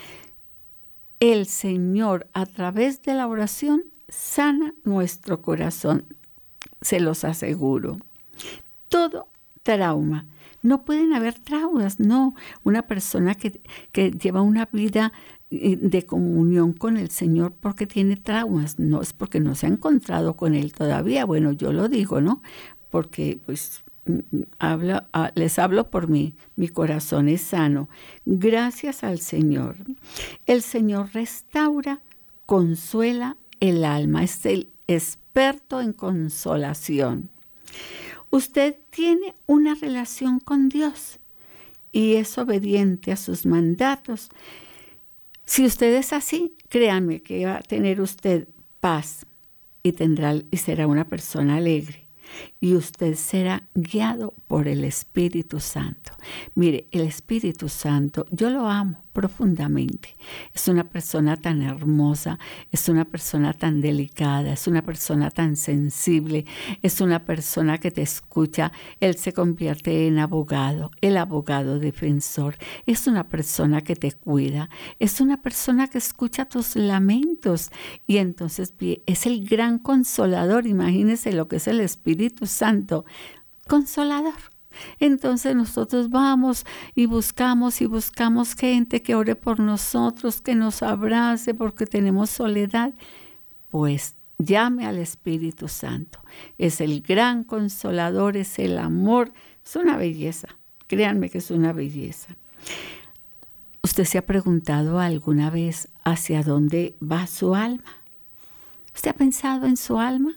El 1.18 1.47
Señor 1.47 2.26
a 2.35 2.45
través 2.45 3.00
de 3.04 3.14
la 3.14 3.26
oración 3.26 3.85
sana 4.11 4.75
nuestro 4.85 5.40
corazón, 5.40 6.04
se 6.83 7.00
los 7.00 7.25
aseguro. 7.25 7.97
Todo 8.90 9.28
trauma 9.62 10.26
no 10.62 10.83
pueden 10.83 11.14
haber 11.14 11.35
traumas, 11.35 12.00
no. 12.00 12.35
Una 12.64 12.83
persona 12.83 13.35
que, 13.35 13.61
que 13.92 14.11
lleva 14.11 14.42
una 14.42 14.68
vida 14.73 15.12
de 15.50 16.05
comunión 16.05 16.73
con 16.73 16.97
el 16.97 17.11
Señor 17.11 17.52
porque 17.52 17.87
tiene 17.87 18.17
traumas, 18.17 18.78
no 18.78 19.00
es 19.00 19.12
porque 19.12 19.40
no 19.40 19.55
se 19.55 19.67
ha 19.67 19.71
encontrado 19.71 20.37
con 20.37 20.55
Él 20.55 20.73
todavía. 20.73 21.25
Bueno, 21.25 21.52
yo 21.52 21.73
lo 21.73 21.88
digo, 21.88 22.21
¿no? 22.21 22.43
Porque 22.90 23.38
pues 23.47 23.83
mm, 24.07 24.19
ah, 24.61 25.33
les 25.35 25.59
hablo 25.59 25.90
por 25.90 26.09
mí, 26.09 26.35
mi 26.57 26.69
corazón 26.69 27.28
es 27.28 27.40
sano. 27.43 27.88
Gracias 28.26 29.05
al 29.05 29.21
Señor. 29.21 29.76
El 30.47 30.62
Señor 30.62 31.11
restaura, 31.14 32.00
consuela 32.45 33.37
el 33.61 33.85
alma, 33.85 34.25
es 34.25 34.45
el 34.45 34.69
experto 34.87 35.81
en 35.81 35.93
consolación. 35.93 37.31
Usted 38.31 38.76
tiene 38.90 39.35
una 39.47 39.75
relación 39.75 40.40
con 40.40 40.69
Dios 40.69 41.19
y 41.93 42.14
es 42.17 42.37
obediente 42.37 43.12
a 43.12 43.17
sus 43.17 43.47
mandatos. 43.47 44.28
Si 45.49 45.64
usted 45.64 45.95
es 45.95 46.12
así, 46.12 46.59
créanme 46.69 47.23
que 47.23 47.47
va 47.47 47.57
a 47.57 47.62
tener 47.62 48.02
usted 48.02 48.49
paz 48.81 49.25
y 49.83 49.93
tendrá 49.93 50.35
y 50.50 50.59
será 50.59 50.87
una 50.87 51.09
persona 51.09 51.57
alegre 51.57 52.07
y 52.61 52.75
usted 52.75 53.15
será 53.15 53.62
guiado 53.75 54.35
por 54.49 54.67
el 54.69 54.85
Espíritu 54.85 55.61
Santo. 55.61 56.12
Mire, 56.55 56.87
el 56.91 57.03
Espíritu 57.03 57.69
Santo, 57.69 58.27
yo 58.31 58.50
lo 58.50 58.69
amo 58.69 59.05
profundamente. 59.19 60.17
Es 60.55 60.69
una 60.69 60.88
persona 60.88 61.37
tan 61.37 61.62
hermosa, 61.62 62.38
es 62.71 62.88
una 62.88 63.05
persona 63.05 63.53
tan 63.53 63.81
delicada, 63.81 64.53
es 64.53 64.69
una 64.69 64.83
persona 64.83 65.31
tan 65.31 65.57
sensible, 65.57 66.45
es 66.83 67.00
una 67.00 67.25
persona 67.25 67.79
que 67.79 67.91
te 67.91 68.03
escucha. 68.03 68.71
Él 69.00 69.17
se 69.17 69.33
convierte 69.33 70.07
en 70.07 70.21
abogado, 70.21 70.93
el 71.00 71.17
abogado 71.17 71.81
defensor. 71.81 72.59
Es 72.87 73.09
una 73.09 73.29
persona 73.29 73.81
que 73.81 73.97
te 73.97 74.12
cuida, 74.12 74.71
es 75.00 75.21
una 75.21 75.43
persona 75.43 75.88
que 75.88 75.99
escucha 75.99 76.45
tus 76.45 76.77
lamentos 76.77 77.71
y 78.07 78.19
entonces 78.19 78.73
es 79.07 79.27
el 79.27 79.45
gran 79.49 79.81
consolador. 79.81 80.67
Imagínese 80.67 81.33
lo 81.33 81.49
que 81.49 81.57
es 81.57 81.67
el 81.67 81.81
Espíritu 81.81 82.47
Santo, 82.49 83.05
consolador 83.68 84.35
entonces 85.01 85.55
nosotros 85.55 86.11
vamos 86.11 86.64
y 86.94 87.07
buscamos 87.07 87.81
y 87.81 87.87
buscamos 87.87 88.55
gente 88.55 89.03
que 89.03 89.14
ore 89.14 89.35
por 89.37 89.61
nosotros, 89.61 90.40
que 90.40 90.55
nos 90.55 90.83
abrace 90.83 91.55
porque 91.55 91.87
tenemos 91.87 92.31
soledad. 92.31 92.92
Pues 93.70 94.14
llame 94.38 94.87
al 94.87 94.99
Espíritu 94.99 95.68
Santo. 95.68 96.20
Es 96.59 96.81
el 96.81 97.03
gran 97.03 97.44
consolador, 97.44 98.37
es 98.37 98.59
el 98.59 98.79
amor. 98.79 99.33
Es 99.64 99.77
una 99.77 99.96
belleza. 99.96 100.49
Créanme 100.87 101.29
que 101.29 101.38
es 101.38 101.51
una 101.51 101.73
belleza. 101.73 102.37
¿Usted 103.83 104.05
se 104.05 104.18
ha 104.18 104.27
preguntado 104.27 104.99
alguna 104.99 105.51
vez 105.51 105.88
hacia 106.05 106.42
dónde 106.42 106.94
va 107.01 107.27
su 107.27 107.55
alma? 107.55 107.96
¿Usted 108.94 109.11
ha 109.11 109.14
pensado 109.14 109.66
en 109.66 109.77
su 109.77 109.99
alma? 109.99 110.33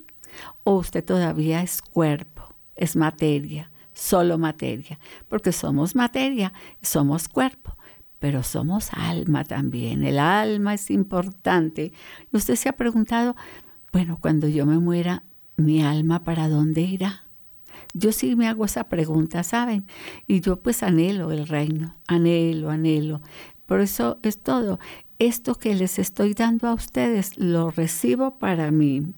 ¿O 0.63 0.75
usted 0.75 1.03
todavía 1.03 1.61
es 1.61 1.81
cuerpo, 1.81 2.55
es 2.75 2.95
materia? 2.95 3.71
solo 3.93 4.37
materia, 4.37 4.99
porque 5.27 5.51
somos 5.51 5.95
materia, 5.95 6.53
somos 6.81 7.27
cuerpo, 7.27 7.75
pero 8.19 8.43
somos 8.43 8.89
alma 8.93 9.43
también. 9.43 10.03
El 10.03 10.19
alma 10.19 10.73
es 10.73 10.89
importante. 10.89 11.93
Usted 12.31 12.55
se 12.55 12.69
ha 12.69 12.73
preguntado, 12.73 13.35
bueno, 13.91 14.17
cuando 14.19 14.47
yo 14.47 14.65
me 14.65 14.79
muera, 14.79 15.23
¿mi 15.57 15.83
alma 15.83 16.23
para 16.23 16.49
dónde 16.49 16.81
irá? 16.81 17.25
Yo 17.93 18.11
sí 18.11 18.35
me 18.35 18.47
hago 18.47 18.65
esa 18.65 18.85
pregunta, 18.85 19.43
¿saben? 19.43 19.85
Y 20.27 20.39
yo 20.39 20.57
pues 20.57 20.81
anhelo 20.81 21.31
el 21.31 21.47
reino, 21.47 21.95
anhelo, 22.07 22.69
anhelo. 22.69 23.21
Por 23.65 23.81
eso 23.81 24.17
es 24.23 24.41
todo. 24.41 24.79
Esto 25.19 25.55
que 25.55 25.75
les 25.75 25.99
estoy 25.99 26.33
dando 26.33 26.67
a 26.67 26.73
ustedes 26.73 27.37
lo 27.37 27.69
recibo 27.69 28.39
para 28.39 28.71
mí. 28.71 29.13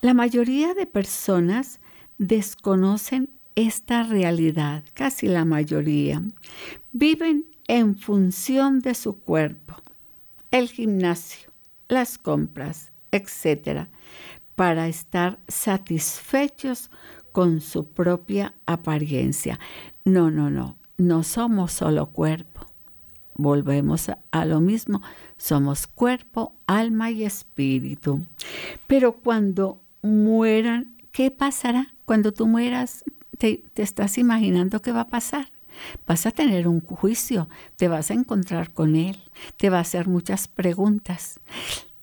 La 0.00 0.14
mayoría 0.14 0.74
de 0.74 0.86
personas 0.86 1.80
desconocen 2.18 3.30
esta 3.56 4.02
realidad, 4.02 4.82
casi 4.94 5.28
la 5.28 5.44
mayoría, 5.44 6.22
viven 6.92 7.46
en 7.68 7.96
función 7.96 8.80
de 8.80 8.94
su 8.94 9.18
cuerpo, 9.18 9.76
el 10.50 10.68
gimnasio, 10.68 11.50
las 11.88 12.18
compras, 12.18 12.90
etc., 13.12 13.86
para 14.56 14.86
estar 14.88 15.38
satisfechos 15.48 16.90
con 17.32 17.60
su 17.60 17.88
propia 17.88 18.54
apariencia. 18.66 19.58
No, 20.04 20.30
no, 20.30 20.50
no, 20.50 20.76
no 20.96 21.22
somos 21.24 21.72
solo 21.72 22.06
cuerpo. 22.06 22.53
Volvemos 23.36 24.10
a, 24.30 24.44
lo 24.44 24.60
mismo, 24.60 25.02
somos 25.36 25.86
cuerpo, 25.86 26.52
alma 26.66 27.10
y 27.10 27.24
espíritu. 27.24 28.24
Pero 28.86 29.12
cuando 29.12 29.80
mueran, 30.02 30.94
¿qué 31.10 31.30
pasará? 31.30 31.94
Cuando 32.04 32.32
tú 32.32 32.46
mueras, 32.46 33.04
te, 33.38 33.64
estás 33.76 34.18
imaginando 34.18 34.80
qué 34.80 34.92
va 34.92 35.02
a 35.02 35.08
pasar. 35.08 35.48
Vas 36.06 36.26
a 36.26 36.30
tener 36.30 36.68
un 36.68 36.80
juicio, 36.80 37.48
te 37.76 37.88
vas 37.88 38.10
a 38.10 38.14
encontrar 38.14 38.72
con 38.72 38.94
él, 38.94 39.18
te 39.56 39.70
va 39.70 39.78
a 39.78 39.82
hacer 39.82 40.06
muchas 40.06 40.46
preguntas. 40.46 41.40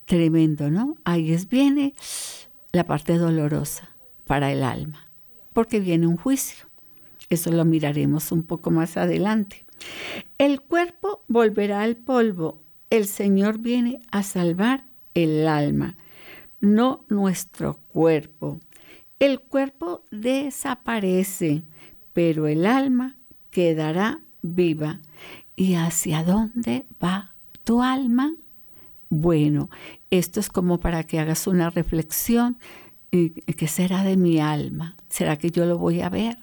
Tremendo, 0.06 0.70
¿no? 0.70 0.96
Ahí 1.06 1.32
es, 1.32 1.48
viene 1.48 1.94
la 2.74 2.86
parte 2.86 3.18
dolorosa 3.18 3.90
para 4.28 4.52
el 4.52 4.64
alma, 4.64 5.08
porque 5.54 5.80
viene 5.80 6.08
un 6.08 6.18
juicio. 6.18 6.66
Eso 7.30 7.50
lo 7.50 7.64
miraremos 7.64 8.34
un 8.34 8.44
poco 8.44 8.72
más 8.72 8.98
adelante. 8.98 9.61
El 10.38 10.62
cuerpo 10.62 11.24
volverá 11.28 11.82
al 11.82 11.96
polvo. 11.96 12.62
El 12.90 13.06
Señor 13.06 13.60
viene 13.60 14.00
a 14.12 14.24
salvar 14.24 14.84
el 15.14 15.48
alma, 15.48 15.96
no 16.60 17.06
nuestro 17.10 17.80
cuerpo. 17.94 18.60
El 19.20 19.40
cuerpo 19.40 20.04
desaparece, 20.12 21.64
pero 22.14 22.48
el 22.48 22.66
alma 22.66 23.16
quedará 23.50 24.20
viva. 24.42 25.00
¿Y 25.56 25.76
hacia 25.76 26.24
dónde 26.24 26.86
va 27.04 27.34
tu 27.64 27.84
alma? 27.84 28.34
Bueno, 29.10 29.70
esto 30.10 30.40
es 30.40 30.50
como 30.50 30.80
para 30.80 31.04
que 31.04 31.20
hagas 31.20 31.46
una 31.46 31.70
reflexión. 31.70 32.58
¿Qué 33.12 33.68
será 33.68 34.04
de 34.04 34.18
mi 34.18 34.40
alma? 34.40 34.96
¿Será 35.10 35.38
que 35.38 35.52
yo 35.52 35.66
lo 35.66 35.78
voy 35.78 36.02
a 36.02 36.10
ver? 36.10 36.38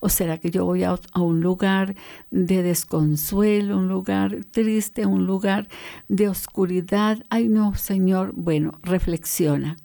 ¿O 0.00 0.08
será 0.08 0.38
que 0.38 0.50
yo 0.50 0.64
voy 0.64 0.84
a, 0.84 0.98
un 1.16 1.40
lugar 1.40 1.94
de 2.30 2.62
desconsuelo, 2.62 3.76
un 3.78 3.88
lugar 3.88 4.44
triste, 4.50 5.06
un 5.06 5.26
lugar 5.26 5.68
de 6.08 6.28
oscuridad? 6.28 7.24
Ay, 7.30 7.48
no, 7.48 7.74
Señor. 7.74 8.32
Bueno, 8.34 8.72
reflexiona. 8.82 9.76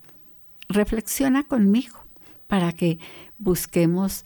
Reflexiona 0.67 1.43
conmigo 1.43 1.99
para 2.47 2.71
que 2.71 2.99
busquemos 3.37 4.25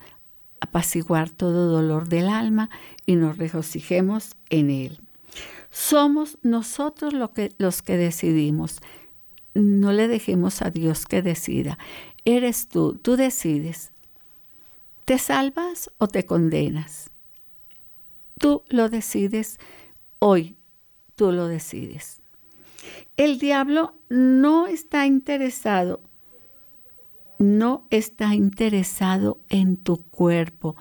apaciguar 0.62 1.30
todo 1.30 1.72
dolor 1.72 2.10
del 2.10 2.28
alma 2.28 2.70
y 3.06 3.16
nos 3.16 3.38
regocijemos 3.38 4.36
en 4.50 4.70
él. 4.70 5.00
Somos 5.72 6.38
nosotros 6.42 7.14
lo 7.14 7.34
que, 7.34 7.54
los 7.58 7.82
que 7.82 7.98
decidimos. 7.98 8.80
No 9.54 9.92
le 9.92 10.08
dejemos 10.08 10.62
a 10.62 10.72
Dios 10.72 11.06
que 11.06 11.22
decida. 11.22 11.78
Eres 12.26 12.68
tú, 12.68 12.94
tú 13.02 13.16
decides. 13.16 13.92
¿Te 15.10 15.18
salvas 15.18 15.90
o 15.98 16.08
te 16.08 16.28
condenas? 16.28 17.10
Tú 18.38 18.62
lo 18.70 18.90
decides 18.90 19.58
hoy, 20.20 20.56
tú 21.16 21.32
lo 21.32 21.48
decides. 21.48 22.20
El 23.18 23.40
diablo 23.40 23.96
no 24.10 24.68
está 24.68 25.08
interesado 25.08 26.00
no 27.40 27.88
está 27.90 28.36
interesado 28.36 29.40
en 29.50 29.78
tu 29.78 29.98
cuerpo, 29.98 30.76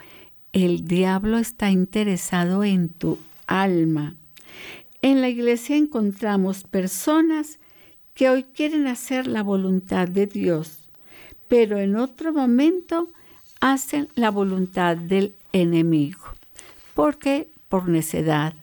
el 0.53 0.85
diablo 0.87 1.38
está 1.38 1.71
interesado 1.71 2.64
en 2.64 2.91
tu 2.91 3.17
alma. 3.47 4.14
En 5.01 5.23
la 5.23 5.31
iglesia 5.31 5.75
encontramos 5.77 6.64
personas 6.64 7.59
que 8.12 8.29
hoy 8.29 8.43
quieren 8.43 8.88
hacer 8.88 9.27
la 9.27 9.43
voluntad 9.43 10.07
de 10.07 10.27
Dios, 10.27 10.91
pero 11.49 11.79
en 11.79 11.97
otro 11.97 12.35
momento 12.35 13.09
hacen 13.61 14.09
la 14.14 14.31
voluntad 14.31 14.97
del 14.97 15.35
enemigo. 15.53 16.25
¿Por 16.94 17.18
qué? 17.18 17.51
Por 17.68 17.88
necedad, 17.88 18.55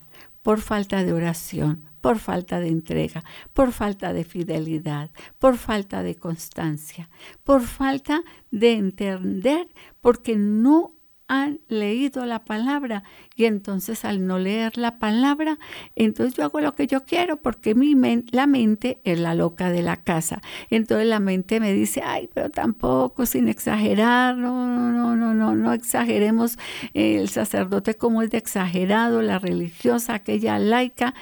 por 0.42 0.60
falta 0.62 1.04
de 1.04 1.14
oración, 1.14 1.84
por 2.02 2.20
falta 2.20 2.60
de 2.60 2.68
entrega, 2.68 3.24
por 3.54 3.72
falta 3.72 4.14
de 4.14 4.24
fidelidad, 4.24 5.10
por 5.40 5.58
falta 5.58 6.04
de 6.04 6.16
constancia, 6.16 7.10
por 7.44 7.62
falta 7.62 8.22
de 8.52 8.74
entender, 8.74 9.68
porque 10.02 10.36
no 10.36 10.95
han 11.28 11.60
leído 11.68 12.26
la 12.26 12.46
palabra 12.46 13.04
y 13.36 13.46
entonces 13.46 14.06
al 14.06 14.28
no 14.28 14.38
leer 14.38 14.78
la 14.78 15.00
palabra, 15.00 15.58
entonces 15.96 16.36
yo 16.36 16.44
hago 16.44 16.60
lo 16.60 16.74
que 16.74 16.88
yo 16.88 17.04
quiero 17.04 17.38
porque 17.38 17.74
mi 17.74 17.96
la 18.32 18.46
mente 18.46 19.02
es 19.04 19.20
la 19.20 19.34
loca 19.34 19.72
de 19.72 19.82
la 19.82 19.98
casa. 19.98 20.42
Entonces 20.70 21.08
la 21.08 21.20
mente 21.20 21.60
me 21.60 21.74
dice, 21.74 22.02
ay, 22.06 22.30
pero 22.34 22.50
tampoco 22.50 23.26
sin 23.26 23.48
exagerar, 23.48 24.38
no, 24.38 24.68
no, 24.68 24.92
no, 24.92 25.16
no, 25.16 25.34
no, 25.34 25.56
no 25.56 25.74
exageremos 25.74 26.58
el 26.94 27.30
sacerdote 27.30 27.96
como 27.96 28.22
es 28.22 28.30
de 28.30 28.38
exagerado, 28.38 29.22
la 29.22 29.40
religiosa, 29.40 30.16
aquella 30.16 30.60
laica, 30.60 31.16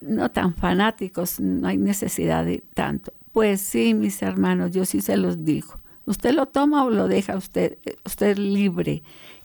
no 0.00 0.30
tan 0.30 0.54
fanáticos, 0.54 1.40
no 1.40 1.68
hay 1.68 1.76
necesidad 1.76 2.44
de 2.44 2.62
tanto. 2.74 3.12
Pues 3.32 3.60
sí, 3.60 3.94
mis 3.94 4.22
hermanos, 4.22 4.70
yo 4.70 4.84
sí 4.84 5.00
se 5.02 5.16
los 5.16 5.44
digo. 5.44 5.78
Usted 6.06 6.32
lo 6.32 6.46
toma 6.46 6.84
o 6.84 6.90
lo 6.90 7.06
deja 7.06 7.36
usted, 7.36 7.78
usted 8.04 8.38
libre 8.38 9.02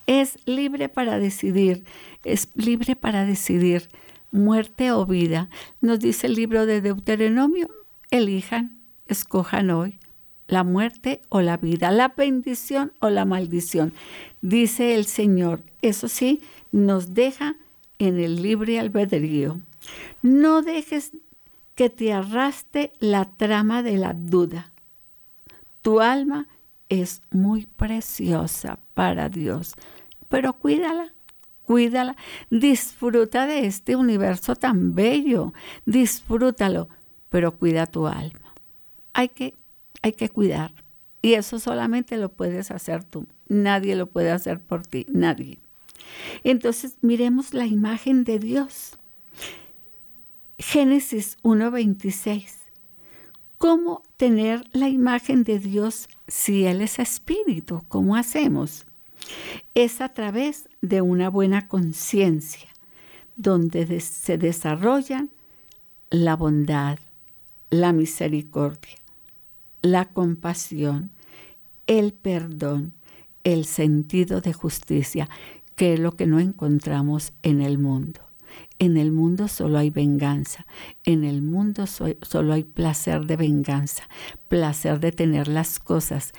es 0.08 0.38
libre 0.46 0.89
para 0.89 1.20
decidir, 1.20 1.84
es 2.24 2.50
libre 2.56 2.96
para 2.96 3.26
decidir 3.26 3.88
muerte 4.32 4.91
o 4.91 5.06
vida. 5.06 5.50
Nos 5.82 6.00
dice 6.00 6.28
el 6.28 6.36
libro 6.36 6.65
de 6.65 6.82
Deuteronomio, 6.82 7.70
elijan, 8.12 8.78
escojan 9.08 9.70
hoy 9.70 10.00
la 10.48 10.63
muerte 10.63 11.22
o 11.30 11.41
la 11.41 11.58
vida, 11.58 11.91
la 11.91 12.10
bendición 12.10 12.91
o 13.00 13.10
la 13.10 13.26
maldición. 13.26 13.94
Dice 14.41 14.96
el 14.96 15.06
Señor, 15.06 15.62
eso 15.82 16.08
sí, 16.08 16.41
nos 16.72 17.13
deja 17.13 17.56
en 17.98 18.20
el 18.20 18.41
libre 18.41 18.80
albedrío. 18.80 19.60
No 20.22 20.62
dejes 20.62 21.12
que 21.74 21.89
te 21.89 22.13
arrastre 22.13 22.94
la 23.00 23.26
trama 23.26 23.84
de 23.84 23.98
la 23.98 24.13
duda. 24.13 24.72
Tu 25.82 26.00
alma 26.00 26.48
es 26.89 27.22
muy 27.32 27.65
preciosa 27.65 28.80
para 28.94 29.30
Dios 29.30 29.76
pero 30.36 30.52
cuídala, 30.52 31.13
cuídala, 31.63 32.17
disfruta 32.50 33.48
de 33.48 33.67
este 33.67 33.95
universo 33.95 34.58
tan 34.58 34.93
bello, 34.93 35.54
disfrútalo, 35.86 36.89
pero 37.30 37.56
cuida 37.56 37.86
tu 37.86 38.06
alma. 38.06 38.54
Hay 39.13 39.30
que, 39.30 39.54
hay 40.02 40.12
que 40.12 40.28
cuidar. 40.28 40.74
Y 41.21 41.36
eso 41.36 41.58
solamente 41.58 42.17
lo 42.17 42.28
puedes 42.28 42.69
hacer 42.69 43.06
tú. 43.06 43.28
Nadie 43.48 43.95
lo 43.95 44.08
puede 44.08 44.30
hacer 44.32 44.60
por 44.60 44.86
ti, 44.86 45.06
nadie. 45.08 45.58
Entonces 46.43 46.98
miremos 47.02 47.54
la 47.54 47.65
imagen 47.65 48.26
de 48.26 48.38
Dios. 48.38 48.98
Génesis 50.60 51.38
1.26. 51.43 52.56
¿Cómo 53.58 54.04
tener 54.17 54.65
la 54.74 54.89
imagen 54.89 55.45
de 55.45 55.60
Dios 55.60 56.10
si 56.28 56.65
Él 56.65 56.82
es 56.82 57.00
espíritu? 57.00 57.86
¿Cómo 57.88 58.17
hacemos? 58.17 58.86
Es 59.73 60.01
a 60.01 60.09
través 60.09 60.69
de 60.81 61.01
una 61.01 61.29
buena 61.29 61.67
conciencia, 61.67 62.69
donde 63.35 63.99
se 63.99 64.38
desarrollan 64.38 65.29
la 66.09 66.35
bondad, 66.35 66.99
la 67.69 67.91
misericordia, 67.91 68.97
la 69.81 70.05
compasión, 70.05 71.11
el 71.88 72.13
perdón, 72.13 72.93
el 73.43 73.65
sentido 73.65 74.41
de 74.41 74.53
justicia, 74.53 75.29
que 75.75 75.93
es 75.93 75.99
lo 75.99 76.13
que 76.13 76.25
no 76.25 76.39
encontramos 76.39 77.33
en 77.43 77.61
el 77.61 77.77
mundo. 77.77 78.21
En 78.79 78.97
el 78.97 79.11
mundo 79.11 79.47
solo 79.47 79.77
hay 79.77 79.89
venganza, 79.89 80.65
en 81.03 81.23
el 81.23 81.41
mundo 81.41 81.85
solo 81.88 82.53
hay 82.53 82.63
placer 82.63 83.25
de 83.25 83.38
venganza, 83.38 84.03
placer 84.47 84.99
de 84.99 85.11
tener 85.11 85.47
las 85.47 85.79
cosas 85.79 86.33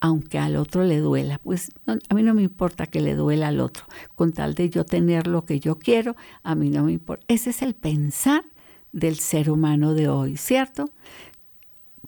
aunque 0.00 0.38
al 0.38 0.56
otro 0.56 0.84
le 0.84 0.98
duela. 0.98 1.38
Pues 1.38 1.72
a 1.86 2.14
mí 2.14 2.22
no 2.22 2.34
me 2.34 2.42
importa 2.42 2.86
que 2.86 3.00
le 3.00 3.14
duela 3.14 3.48
al 3.48 3.60
otro, 3.60 3.84
con 4.14 4.32
tal 4.32 4.54
de 4.54 4.70
yo 4.70 4.84
tener 4.84 5.26
lo 5.26 5.44
que 5.44 5.60
yo 5.60 5.78
quiero, 5.78 6.16
a 6.42 6.54
mí 6.54 6.70
no 6.70 6.84
me 6.84 6.92
importa. 6.92 7.24
Ese 7.28 7.50
es 7.50 7.62
el 7.62 7.74
pensar 7.74 8.44
del 8.92 9.18
ser 9.18 9.50
humano 9.50 9.94
de 9.94 10.08
hoy, 10.08 10.36
¿cierto? 10.36 10.90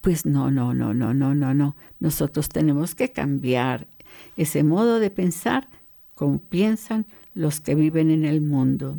Pues 0.00 0.24
no, 0.24 0.50
no, 0.50 0.72
no, 0.72 0.94
no, 0.94 1.12
no, 1.12 1.34
no, 1.34 1.54
no. 1.54 1.76
Nosotros 1.98 2.48
tenemos 2.48 2.94
que 2.94 3.12
cambiar 3.12 3.86
ese 4.36 4.62
modo 4.62 4.98
de 4.98 5.10
pensar 5.10 5.68
como 6.14 6.38
piensan 6.38 7.06
los 7.34 7.60
que 7.60 7.74
viven 7.74 8.10
en 8.10 8.24
el 8.24 8.40
mundo. 8.40 8.96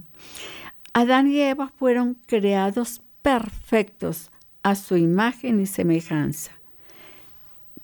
Adán 0.93 1.27
y 1.27 1.39
Eva 1.39 1.71
fueron 1.77 2.17
creados 2.25 3.01
perfectos 3.21 4.32
a 4.63 4.75
su 4.75 4.97
imagen 4.97 5.60
y 5.60 5.65
semejanza 5.65 6.51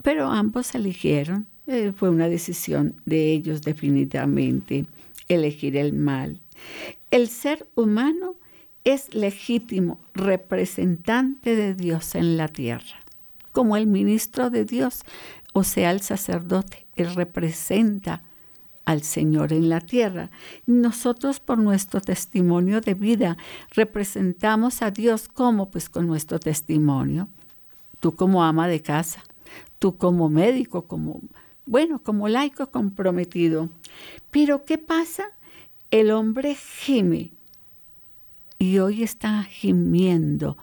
pero 0.08 0.32
ambos 0.32 0.74
eligieron, 0.74 1.48
eh, 1.67 1.91
fue 1.93 2.10
una 2.10 2.30
decisión 2.30 2.96
de 3.06 3.34
ellos 3.34 3.62
definitivamente, 3.62 4.86
elegir 5.28 5.76
el 5.76 5.91
mal. 5.91 6.39
El 7.12 7.28
ser 7.28 7.67
humano 7.76 8.36
es 8.86 9.13
legítimo 9.13 10.00
representante 10.13 11.58
de 11.58 11.74
Dios 11.74 12.15
en 12.15 12.38
la 12.38 12.48
tierra, 12.48 13.04
como 13.52 13.76
el 13.76 13.86
ministro 13.86 14.50
de 14.50 14.63
Dios, 14.63 15.02
o 15.52 15.65
sea, 15.65 15.91
el 15.91 16.00
sacerdote, 16.00 16.86
él 16.96 17.13
representa 17.13 18.22
al 18.86 19.04
Señor 19.04 19.52
en 19.52 19.67
la 19.67 19.82
tierra. 19.82 20.30
Nosotros 20.65 21.41
por 21.41 21.58
nuestro 21.58 22.00
testimonio 22.00 22.80
de 22.80 22.93
vida 22.93 23.38
representamos 23.72 24.82
a 24.82 24.89
Dios 24.89 25.28
como 25.28 25.70
pues 25.70 25.89
con 25.89 26.08
nuestro 26.08 26.39
testimonio. 26.39 27.28
Tú 28.00 28.15
como 28.15 28.46
ama 28.46 28.70
de 28.70 28.82
casa, 28.82 29.22
tú 29.80 29.98
como 29.98 30.30
médico, 30.30 30.84
como, 30.84 31.22
bueno, 31.66 32.00
como 32.00 32.28
laico 32.28 32.72
comprometido. 32.72 33.70
Pero 34.32 34.66
¿qué 34.66 34.78
pasa? 34.78 35.26
El 35.92 36.12
hombre 36.12 36.56
gime 36.56 37.32
y 38.60 38.80
hoy 38.80 39.04
están 39.04 39.46
gimiendo 39.46 40.58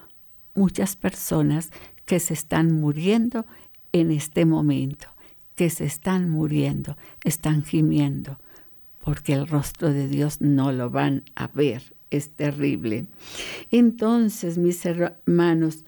muchas 0.55 0.97
personas 0.97 1.70
que 2.05 2.20
se 2.20 2.35
están 2.35 2.73
muriendo 2.73 3.47
en 3.92 4.11
este 4.11 4.44
momento, 4.44 5.09
que 5.55 5.70
se 5.70 5.85
están 5.85 6.31
muriendo, 6.31 6.97
están 7.23 7.64
gimiendo, 7.64 8.38
porque 9.05 9.35
el 9.35 9.47
rostro 9.47 9.92
de 9.92 10.09
Dios 10.09 10.40
no 10.40 10.73
lo 10.73 10.90
van 10.90 11.23
a 11.35 11.47
ver. 11.49 11.94
Es 12.11 12.31
terrible. 12.31 13.07
Entonces, 13.73 14.57
mis 14.57 14.87
hermanos, 14.87 15.85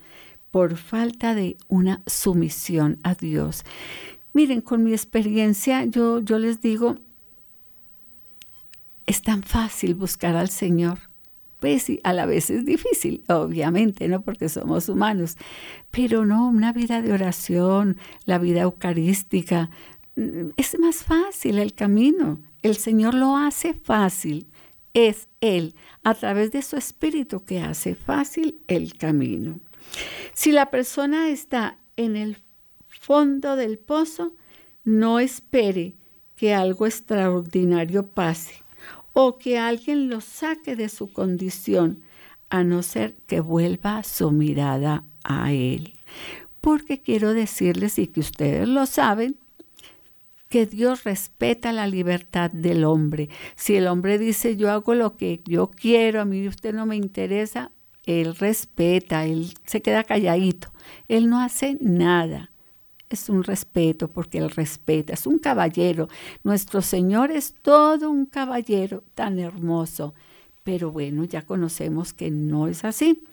por 0.51 0.77
falta 0.77 1.35
de 1.35 1.57
una 1.67 2.01
sumisión 2.05 2.99
a 3.03 3.15
Dios. 3.15 3.63
Miren, 4.33 4.61
con 4.61 4.83
mi 4.83 4.91
experiencia, 4.91 5.85
yo, 5.85 6.19
yo 6.19 6.39
les 6.39 6.61
digo, 6.61 6.97
es 9.07 9.21
tan 9.21 9.41
fácil 9.41 9.95
buscar 9.95 10.35
al 10.35 10.49
Señor. 10.49 10.99
Pues 11.59 11.87
a 12.03 12.13
la 12.13 12.27
vez 12.27 12.51
es 12.51 12.65
difícil, 12.65 13.23
obviamente, 13.29 14.07
¿no? 14.07 14.21
Porque 14.21 14.47
somos 14.47 14.89
humanos. 14.89 15.37
Pero 15.89 16.23
no, 16.25 16.47
una 16.47 16.71
vida 16.71 17.01
de 17.01 17.13
oración, 17.13 17.97
la 18.25 18.37
vida 18.37 18.61
eucarística, 18.61 19.71
mm, 20.15 20.49
es 20.55 20.77
más 20.77 20.97
fácil 20.97 21.57
el 21.57 21.73
camino. 21.73 22.39
El 22.61 22.75
Señor 22.75 23.15
lo 23.15 23.37
hace 23.37 23.73
fácil. 23.73 24.47
Es 24.93 25.29
Él, 25.41 25.73
a 26.03 26.13
través 26.13 26.51
de 26.51 26.61
su 26.61 26.75
Espíritu, 26.75 27.43
que 27.43 27.61
hace 27.61 27.95
fácil 27.95 28.59
el 28.67 28.95
camino. 28.95 29.59
Si 30.33 30.51
la 30.51 30.69
persona 30.69 31.29
está 31.29 31.77
en 31.95 32.15
el 32.15 32.41
fondo 32.87 33.55
del 33.55 33.79
pozo, 33.79 34.33
no 34.83 35.19
espere 35.19 35.95
que 36.35 36.53
algo 36.53 36.85
extraordinario 36.85 38.05
pase 38.05 38.63
o 39.13 39.37
que 39.39 39.57
alguien 39.57 40.09
lo 40.09 40.21
saque 40.21 40.75
de 40.75 40.89
su 40.89 41.11
condición, 41.11 42.03
a 42.49 42.63
no 42.63 42.83
ser 42.83 43.15
que 43.25 43.39
vuelva 43.39 44.03
su 44.03 44.31
mirada 44.31 45.03
a 45.23 45.51
Él. 45.51 45.93
Porque 46.61 47.01
quiero 47.01 47.33
decirles, 47.33 47.97
y 47.99 48.07
que 48.07 48.19
ustedes 48.19 48.67
lo 48.67 48.85
saben, 48.85 49.35
que 50.49 50.65
Dios 50.65 51.03
respeta 51.03 51.73
la 51.73 51.87
libertad 51.87 52.51
del 52.51 52.85
hombre. 52.85 53.29
Si 53.55 53.75
el 53.75 53.87
hombre 53.87 54.17
dice, 54.17 54.55
yo 54.55 54.71
hago 54.71 54.93
lo 54.93 55.17
que 55.17 55.41
yo 55.45 55.71
quiero, 55.71 56.21
a 56.21 56.25
mí 56.25 56.47
usted 56.47 56.73
no 56.73 56.85
me 56.85 56.95
interesa, 56.95 57.71
él 58.07 58.35
respeta, 58.35 59.25
él 59.25 59.53
se 59.65 59.81
queda 59.81 60.03
calladito, 60.03 60.71
él 61.07 61.29
no 61.29 61.39
hace 61.39 61.77
nada. 61.79 62.51
es 63.09 63.29
un 63.29 63.43
respeto, 63.43 64.09
porque 64.09 64.37
él 64.39 64.49
respeta, 64.49 65.13
es 65.13 65.27
un 65.27 65.39
caballero. 65.39 66.09
Nuestro 66.43 66.81
Señor 66.81 67.31
es 67.31 67.53
todo 67.61 68.09
un 68.09 68.25
caballero 68.25 69.03
tan 69.15 69.39
hermoso. 69.39 70.13
Pero 70.67 70.91
bueno, 70.91 71.23
ya 71.23 71.43
conocemos 71.43 72.11
que 72.11 72.29
no 72.29 72.67
es 72.67 72.83
así 72.83 73.23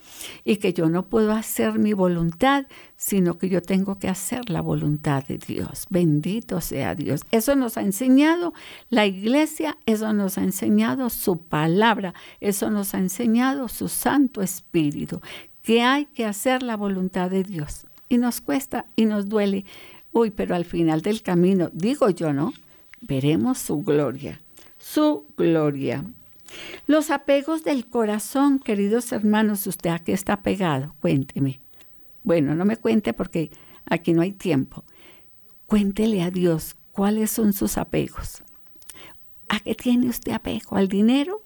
y 0.44 0.58
que 0.58 0.72
yo 0.72 0.88
no 0.88 1.06
puedo 1.06 1.32
hacer 1.32 1.80
mi 1.80 1.92
voluntad, 1.92 2.66
sino 2.96 3.38
que 3.38 3.48
yo 3.48 3.60
tengo 3.60 3.98
que 3.98 4.06
hacer 4.06 4.50
la 4.50 4.60
voluntad 4.60 5.24
de 5.26 5.38
Dios. 5.38 5.86
Bendito 5.90 6.60
sea 6.60 6.94
Dios. 6.94 7.22
Eso 7.32 7.56
nos 7.56 7.76
ha 7.76 7.80
enseñado 7.80 8.54
la 8.88 9.06
iglesia, 9.06 9.76
eso 9.84 10.12
nos 10.12 10.38
ha 10.38 10.44
enseñado 10.44 11.10
su 11.10 11.38
palabra, 11.38 12.14
eso 12.38 12.70
nos 12.70 12.94
ha 12.94 12.98
enseñado 12.98 13.66
su 13.66 13.88
Santo 13.88 14.40
Espíritu, 14.40 15.20
que 15.60 15.82
hay 15.82 16.04
que 16.04 16.26
hacer 16.26 16.62
la 16.62 16.76
voluntad 16.76 17.32
de 17.32 17.42
Dios. 17.42 17.84
Y 18.08 18.18
nos 18.18 18.40
cuesta 18.40 18.84
y 18.94 19.06
nos 19.06 19.28
duele. 19.28 19.64
Uy, 20.12 20.30
pero 20.30 20.54
al 20.54 20.66
final 20.66 21.02
del 21.02 21.20
camino, 21.22 21.68
digo 21.72 22.10
yo, 22.10 22.32
¿no? 22.32 22.52
Veremos 23.00 23.58
su 23.58 23.82
gloria, 23.82 24.40
su 24.78 25.26
gloria. 25.36 26.04
Los 26.86 27.10
apegos 27.10 27.64
del 27.64 27.86
corazón, 27.86 28.58
queridos 28.58 29.12
hermanos, 29.12 29.66
¿usted 29.66 29.90
a 29.90 29.98
qué 29.98 30.12
está 30.12 30.42
pegado? 30.42 30.94
Cuénteme. 31.00 31.60
Bueno, 32.22 32.54
no 32.54 32.64
me 32.64 32.76
cuente 32.76 33.12
porque 33.12 33.50
aquí 33.86 34.12
no 34.12 34.22
hay 34.22 34.32
tiempo. 34.32 34.84
Cuéntele 35.66 36.22
a 36.22 36.30
Dios 36.30 36.76
cuáles 36.92 37.30
son 37.30 37.52
sus 37.52 37.78
apegos. 37.78 38.42
¿A 39.48 39.60
qué 39.60 39.74
tiene 39.74 40.08
usted 40.08 40.32
apego? 40.32 40.76
¿Al 40.76 40.88
dinero? 40.88 41.42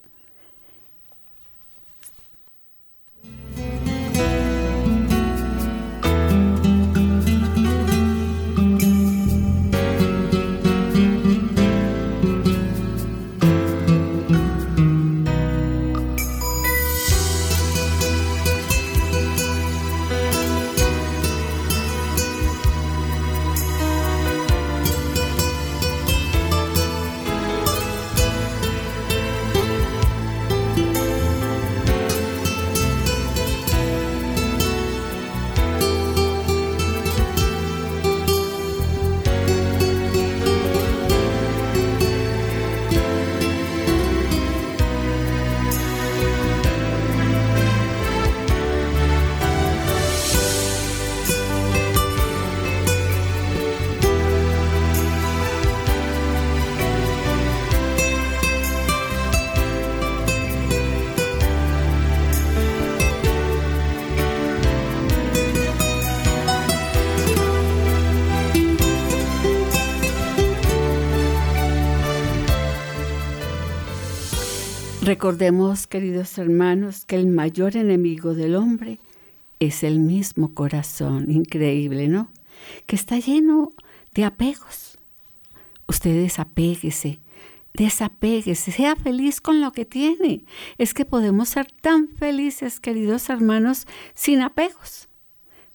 Recordemos, 75.19 75.89
queridos 75.89 76.39
hermanos, 76.39 77.05
que 77.05 77.17
el 77.17 77.27
mayor 77.27 77.77
enemigo 77.77 78.35
del 78.35 78.55
hombre 78.55 79.01
es 79.59 79.83
el 79.83 79.99
mismo 79.99 80.55
corazón, 80.55 81.29
increíble, 81.29 82.07
¿no? 82.07 82.31
Que 82.87 82.95
está 82.95 83.19
lleno 83.19 83.73
de 84.15 84.23
apegos. 84.23 84.97
Usted 85.89 86.23
desapéguese, 86.23 87.19
desapéguese, 87.75 88.71
sea 88.71 88.95
feliz 88.95 89.41
con 89.41 89.61
lo 89.61 89.73
que 89.73 89.85
tiene. 89.85 90.45
Es 90.79 90.95
que 90.95 91.05
podemos 91.05 91.49
ser 91.49 91.67
tan 91.69 92.07
felices, 92.07 92.79
queridos 92.79 93.29
hermanos, 93.29 93.89
sin 94.15 94.41
apegos. 94.41 95.08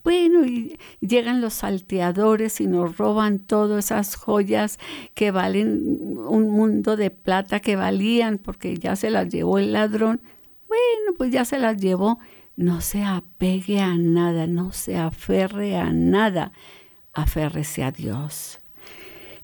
Bueno, 0.04 0.46
y 0.46 0.78
llegan 1.00 1.40
los 1.40 1.54
salteadores 1.54 2.60
y 2.60 2.68
nos 2.68 2.98
roban 2.98 3.40
todas 3.40 3.86
esas 3.86 4.16
joyas 4.16 4.78
que 5.14 5.32
valen 5.32 6.18
un 6.28 6.50
mundo 6.50 6.98
de 6.98 7.10
plata 7.10 7.62
que 7.62 7.78
valían 7.78 8.38
porque 8.38 8.76
ya 8.78 8.98
se 8.98 9.10
las 9.10 9.30
llevó 9.30 9.60
el 9.60 9.72
ladrón. 9.72 10.22
Bueno, 10.68 11.18
pues 11.18 11.32
ya 11.32 11.46
se 11.46 11.58
las 11.58 11.78
llevó. 11.78 12.20
No 12.56 12.82
se 12.82 13.04
apegue 13.04 13.80
a 13.80 13.96
nada, 13.96 14.46
no 14.46 14.74
se 14.74 14.98
aferre 14.98 15.78
a 15.78 15.92
nada, 15.92 16.52
aférrese 17.14 17.84
a 17.84 17.92
Dios. 17.92 18.60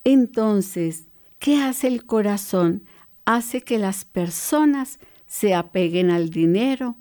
Entonces, 0.04 1.06
¿qué 1.40 1.62
hace 1.62 1.88
el 1.88 2.06
corazón? 2.06 2.84
Hace 3.26 3.62
que 3.62 3.78
las 3.78 4.06
personas 4.06 5.00
se 5.26 5.56
apeguen 5.56 6.12
al 6.12 6.30
dinero, 6.30 6.96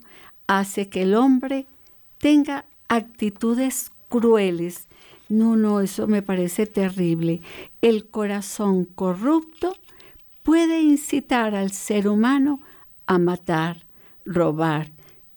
hace 0.47 0.89
que 0.89 1.03
el 1.03 1.15
hombre 1.15 1.67
tenga 2.19 2.65
actitudes 2.89 3.91
crueles. 4.09 4.87
No, 5.29 5.55
no, 5.55 5.79
eso 5.79 6.07
me 6.07 6.21
parece 6.21 6.65
terrible. 6.65 7.41
El 7.81 8.07
corazón 8.09 8.85
corrupto 8.85 9.75
puede 10.43 10.81
incitar 10.81 11.55
al 11.55 11.71
ser 11.71 12.07
humano 12.07 12.59
a 13.05 13.19
matar, 13.19 13.85
robar 14.25 14.91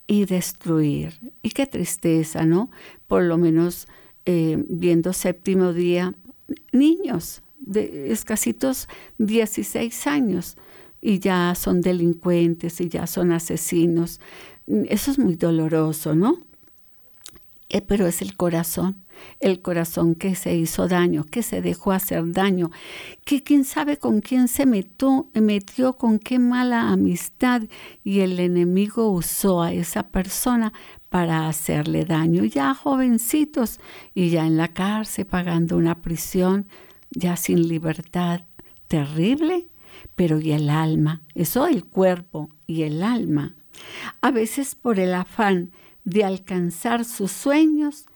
y 0.07 0.25
destruir. 0.25 1.15
Y 1.43 1.51
qué 1.51 1.67
tristeza, 1.67 2.45
¿no? 2.45 2.71
Por 3.07 3.23
lo 3.23 3.39
menos 3.39 3.87
eh, 4.25 4.65
viendo 4.69 5.13
séptimo 5.13 5.73
día, 5.73 6.15
niños 6.73 7.43
de 7.59 8.11
escasitos 8.13 8.89
16 9.19 10.07
años 10.07 10.57
y 11.01 11.19
ya 11.19 11.55
son 11.55 11.81
delincuentes 11.81 12.81
y 12.81 12.89
ya 12.89 13.07
son 13.07 13.33
asesinos. 13.33 14.21
Eso 14.67 15.11
es 15.11 15.19
muy 15.19 15.35
doloroso, 15.35 16.15
¿no? 16.15 16.39
Eh, 17.73 17.81
pero 17.81 18.07
es 18.07 18.21
el 18.21 18.37
corazón, 18.37 18.97
el 19.41 19.63
corazón 19.63 20.15
que 20.15 20.35
se 20.35 20.55
hizo 20.55 20.89
daño, 20.89 21.25
que 21.25 21.43
se 21.43 21.63
dejó 21.63 21.93
hacer 21.93 22.31
daño, 22.31 22.71
que 23.25 23.43
quién 23.43 23.65
sabe 23.65 23.97
con 23.97 24.21
quién 24.21 24.47
se 24.47 24.67
metió, 24.67 25.31
metió 25.33 25.95
con 25.95 26.19
qué 26.19 26.39
mala 26.39 26.91
amistad 26.91 27.63
y 28.05 28.21
el 28.21 28.39
enemigo 28.39 29.09
usó 29.11 29.63
a 29.63 29.73
esa 29.73 30.09
persona 30.09 30.75
para 31.09 31.49
hacerle 31.49 32.05
daño. 32.05 32.45
Ya 32.45 32.75
jovencitos 32.75 33.81
y 34.15 34.29
ya 34.29 34.47
en 34.47 34.59
la 34.59 34.69
cárcel 34.69 35.25
pagando 35.25 35.79
una 35.79 36.03
prisión, 36.03 36.67
ya 37.11 37.37
sin 37.37 37.69
libertad, 37.69 38.43
terrible, 38.87 39.67
pero 40.15 40.39
y 40.41 40.53
el 40.53 40.69
alma, 40.69 41.23
eso 41.35 41.67
el 41.67 41.87
cuerpo 41.87 42.51
y 42.67 42.83
el 42.83 43.03
alma. 43.03 43.57
A 44.21 44.31
veces 44.31 44.75
por 44.75 45.01
el 45.01 45.15
afán 45.15 45.73
de 46.05 46.25
alcanzar 46.25 47.05
sus 47.05 47.31
sueños, 47.31 48.07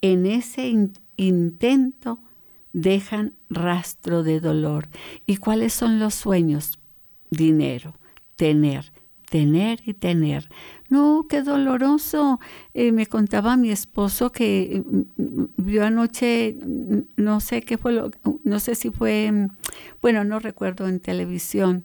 en 0.00 0.26
ese 0.26 0.90
intento 1.16 2.18
dejan 2.72 3.32
rastro 3.48 4.22
de 4.22 4.40
dolor. 4.40 4.88
¿Y 5.26 5.38
cuáles 5.38 5.72
son 5.72 5.98
los 5.98 6.14
sueños? 6.14 6.78
Dinero, 7.30 7.94
tener, 8.36 8.92
tener 9.30 9.80
y 9.86 9.94
tener. 9.94 10.48
No, 10.90 11.26
qué 11.28 11.42
doloroso. 11.42 12.40
Eh, 12.74 12.92
me 12.92 13.06
contaba 13.06 13.56
mi 13.56 13.70
esposo 13.70 14.30
que 14.30 14.84
mm, 14.84 15.44
vio 15.56 15.84
anoche, 15.84 16.56
no 17.16 17.40
sé 17.40 17.62
qué 17.62 17.78
fue, 17.78 17.92
lo, 17.92 18.10
no 18.42 18.60
sé 18.60 18.74
si 18.74 18.90
fue, 18.90 19.48
bueno, 20.02 20.24
no 20.24 20.38
recuerdo 20.38 20.86
en 20.86 21.00
televisión, 21.00 21.84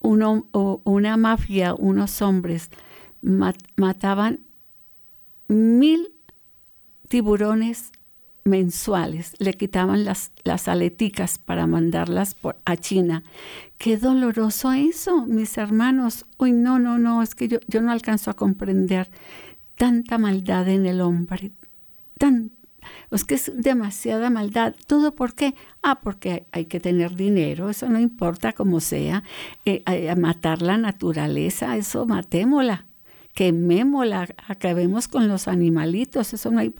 una 0.00 1.16
mafia, 1.16 1.74
unos 1.74 2.22
hombres 2.22 2.70
mataban 3.22 4.40
mil 5.48 6.12
tiburones 7.08 7.92
mensuales, 8.44 9.34
le 9.38 9.54
quitaban 9.54 10.04
las, 10.04 10.32
las 10.44 10.66
aleticas 10.68 11.38
para 11.38 11.66
mandarlas 11.66 12.34
por, 12.34 12.56
a 12.64 12.76
China. 12.76 13.22
Qué 13.78 13.96
doloroso 13.96 14.72
eso, 14.72 15.26
mis 15.26 15.56
hermanos. 15.58 16.26
Uy, 16.38 16.52
no, 16.52 16.78
no, 16.78 16.98
no, 16.98 17.22
es 17.22 17.34
que 17.34 17.48
yo, 17.48 17.58
yo 17.68 17.82
no 17.82 17.92
alcanzo 17.92 18.30
a 18.30 18.34
comprender 18.34 19.10
tanta 19.76 20.18
maldad 20.18 20.68
en 20.68 20.86
el 20.86 21.00
hombre. 21.00 21.52
Tan, 22.18 22.50
es 23.10 23.24
que 23.24 23.34
es 23.34 23.52
demasiada 23.54 24.30
maldad. 24.30 24.74
¿Todo 24.86 25.14
por 25.14 25.34
qué? 25.34 25.54
Ah, 25.82 26.00
porque 26.00 26.46
hay 26.50 26.64
que 26.64 26.80
tener 26.80 27.14
dinero, 27.14 27.70
eso 27.70 27.88
no 27.88 28.00
importa 28.00 28.52
cómo 28.52 28.80
sea. 28.80 29.22
Eh, 29.64 30.12
matar 30.16 30.62
la 30.62 30.78
naturaleza, 30.78 31.76
eso 31.76 32.06
matémosla 32.06 32.86
quemémosla, 33.34 34.28
acabemos 34.46 35.08
con 35.08 35.28
los 35.28 35.48
animalitos, 35.48 36.34
eso 36.34 36.50
no 36.50 36.60
hay, 36.60 36.74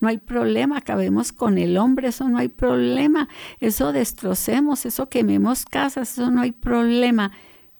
no 0.00 0.08
hay 0.08 0.18
problema, 0.18 0.78
acabemos 0.78 1.32
con 1.32 1.58
el 1.58 1.76
hombre, 1.76 2.08
eso 2.08 2.28
no 2.28 2.38
hay 2.38 2.48
problema, 2.48 3.28
eso 3.60 3.92
destrocemos, 3.92 4.86
eso 4.86 5.08
quememos 5.08 5.64
casas, 5.64 6.12
eso 6.12 6.30
no 6.30 6.40
hay 6.40 6.52
problema, 6.52 7.32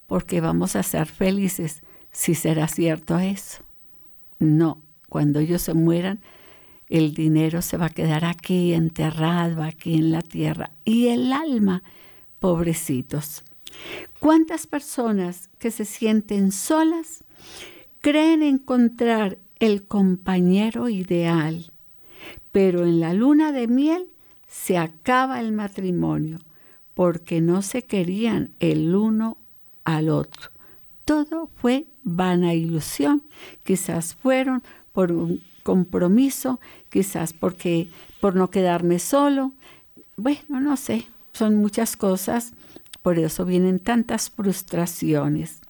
porque 0.06 0.40
vamos 0.40 0.74
a 0.74 0.82
ser 0.82 1.06
felices 1.06 1.82
si 2.10 2.34
será 2.34 2.66
cierto 2.66 3.18
eso. 3.18 3.62
No, 4.40 4.82
cuando 5.08 5.38
ellos 5.38 5.62
se 5.62 5.74
mueran, 5.74 6.20
el 6.88 7.14
dinero 7.14 7.62
se 7.62 7.76
va 7.76 7.86
a 7.86 7.90
quedar 7.90 8.24
aquí 8.24 8.72
enterrado, 8.72 9.62
aquí 9.62 9.94
en 9.94 10.10
la 10.10 10.22
tierra, 10.22 10.70
y 10.84 11.08
el 11.08 11.32
alma, 11.32 11.82
pobrecitos. 12.40 13.44
¿Cuántas 14.18 14.66
personas 14.66 15.48
que 15.58 15.70
se 15.70 15.84
sienten 15.84 16.50
solas 16.50 17.24
creen 18.08 18.42
encontrar 18.42 19.36
el 19.58 19.84
compañero 19.84 20.88
ideal, 20.88 21.70
pero 22.52 22.84
en 22.84 23.00
la 23.00 23.12
luna 23.12 23.52
de 23.52 23.68
miel 23.68 24.06
se 24.48 24.78
acaba 24.78 25.40
el 25.40 25.52
matrimonio 25.52 26.38
porque 26.94 27.42
no 27.42 27.60
se 27.60 27.82
querían 27.82 28.48
el 28.60 28.94
uno 28.94 29.36
al 29.84 30.08
otro? 30.08 30.48
Todo 31.04 31.50
fue 31.60 31.84
vana 32.02 32.54
ilusión. 32.54 33.22
Quizás 33.62 34.14
fueron 34.14 34.62
por 34.94 35.12
un 35.12 35.42
compromiso, 35.62 36.60
quizás 36.88 37.34
porque 37.34 37.88
por 38.22 38.36
no 38.36 38.48
quedarme 38.48 39.00
solo. 39.00 39.52
Bueno, 40.16 40.60
no 40.60 40.78
sé, 40.78 41.06
son 41.34 41.56
muchas 41.56 41.94
cosas 41.94 42.54
por 43.02 43.18
eso 43.18 43.44
vienen 43.44 43.80
tantas 43.80 44.30
frustraciones. 44.30 45.60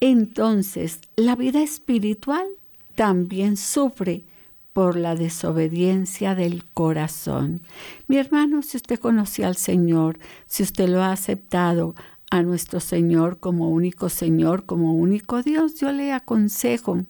Entonces, 0.00 1.00
la 1.16 1.36
vida 1.36 1.62
espiritual 1.62 2.46
también 2.94 3.56
sufre 3.56 4.24
por 4.72 4.96
la 4.96 5.14
desobediencia 5.14 6.34
del 6.34 6.62
corazón. 6.64 7.62
Mi 8.08 8.18
hermano, 8.18 8.62
si 8.62 8.76
usted 8.76 8.98
conoció 9.00 9.46
al 9.46 9.56
Señor, 9.56 10.18
si 10.46 10.62
usted 10.62 10.88
lo 10.88 11.02
ha 11.02 11.12
aceptado 11.12 11.94
a 12.30 12.42
nuestro 12.42 12.80
Señor 12.80 13.38
como 13.38 13.70
único 13.70 14.08
Señor, 14.10 14.66
como 14.66 14.94
único 14.94 15.42
Dios, 15.42 15.76
yo 15.76 15.92
le 15.92 16.12
aconsejo 16.12 17.04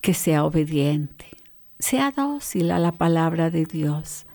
que 0.00 0.12
sea 0.12 0.44
obediente, 0.44 1.26
sea 1.78 2.10
dócil 2.10 2.70
a 2.72 2.78
la 2.78 2.92
palabra 2.92 3.50
de 3.50 3.64
Dios. 3.64 4.26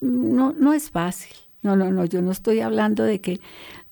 No, 0.00 0.52
no 0.52 0.72
es 0.72 0.90
fácil, 0.90 1.36
no, 1.62 1.76
no, 1.76 1.90
no, 1.90 2.04
yo 2.04 2.20
no 2.22 2.30
estoy 2.30 2.60
hablando 2.60 3.04
de 3.04 3.20
que, 3.20 3.40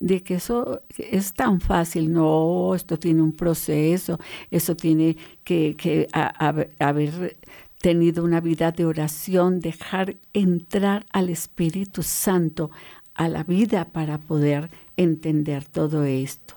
de 0.02 0.20
que 0.20 0.34
eso 0.34 0.80
es 0.98 1.32
tan 1.32 1.60
fácil. 1.60 2.12
No, 2.12 2.74
esto 2.74 2.98
tiene 2.98 3.22
un 3.22 3.32
proceso, 3.32 4.18
eso 4.50 4.74
tiene 4.74 5.16
que, 5.44 6.08
haber 6.78 7.38
tenido 7.80 8.24
una 8.24 8.40
vida 8.40 8.72
de 8.72 8.84
oración, 8.84 9.60
dejar 9.60 10.16
entrar 10.32 11.06
al 11.12 11.30
Espíritu 11.30 12.02
Santo 12.02 12.70
a 13.14 13.28
la 13.28 13.44
vida 13.44 13.84
para 13.86 14.18
poder 14.18 14.70
entender 14.96 15.64
todo 15.64 16.02
esto. 16.02 16.54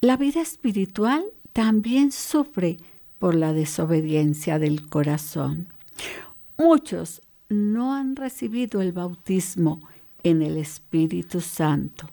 La 0.00 0.16
vida 0.16 0.40
espiritual 0.40 1.24
también 1.52 2.12
sufre 2.12 2.76
por 3.18 3.34
la 3.34 3.52
desobediencia 3.52 4.60
del 4.60 4.88
corazón. 4.88 5.66
Muchos 6.56 7.20
no 7.48 7.94
han 7.94 8.14
recibido 8.14 8.80
el 8.80 8.92
bautismo 8.92 9.80
en 10.22 10.42
el 10.42 10.56
Espíritu 10.56 11.40
Santo 11.40 12.08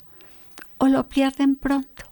o 0.78 0.88
lo 0.88 1.08
pierden 1.08 1.56
pronto. 1.56 2.04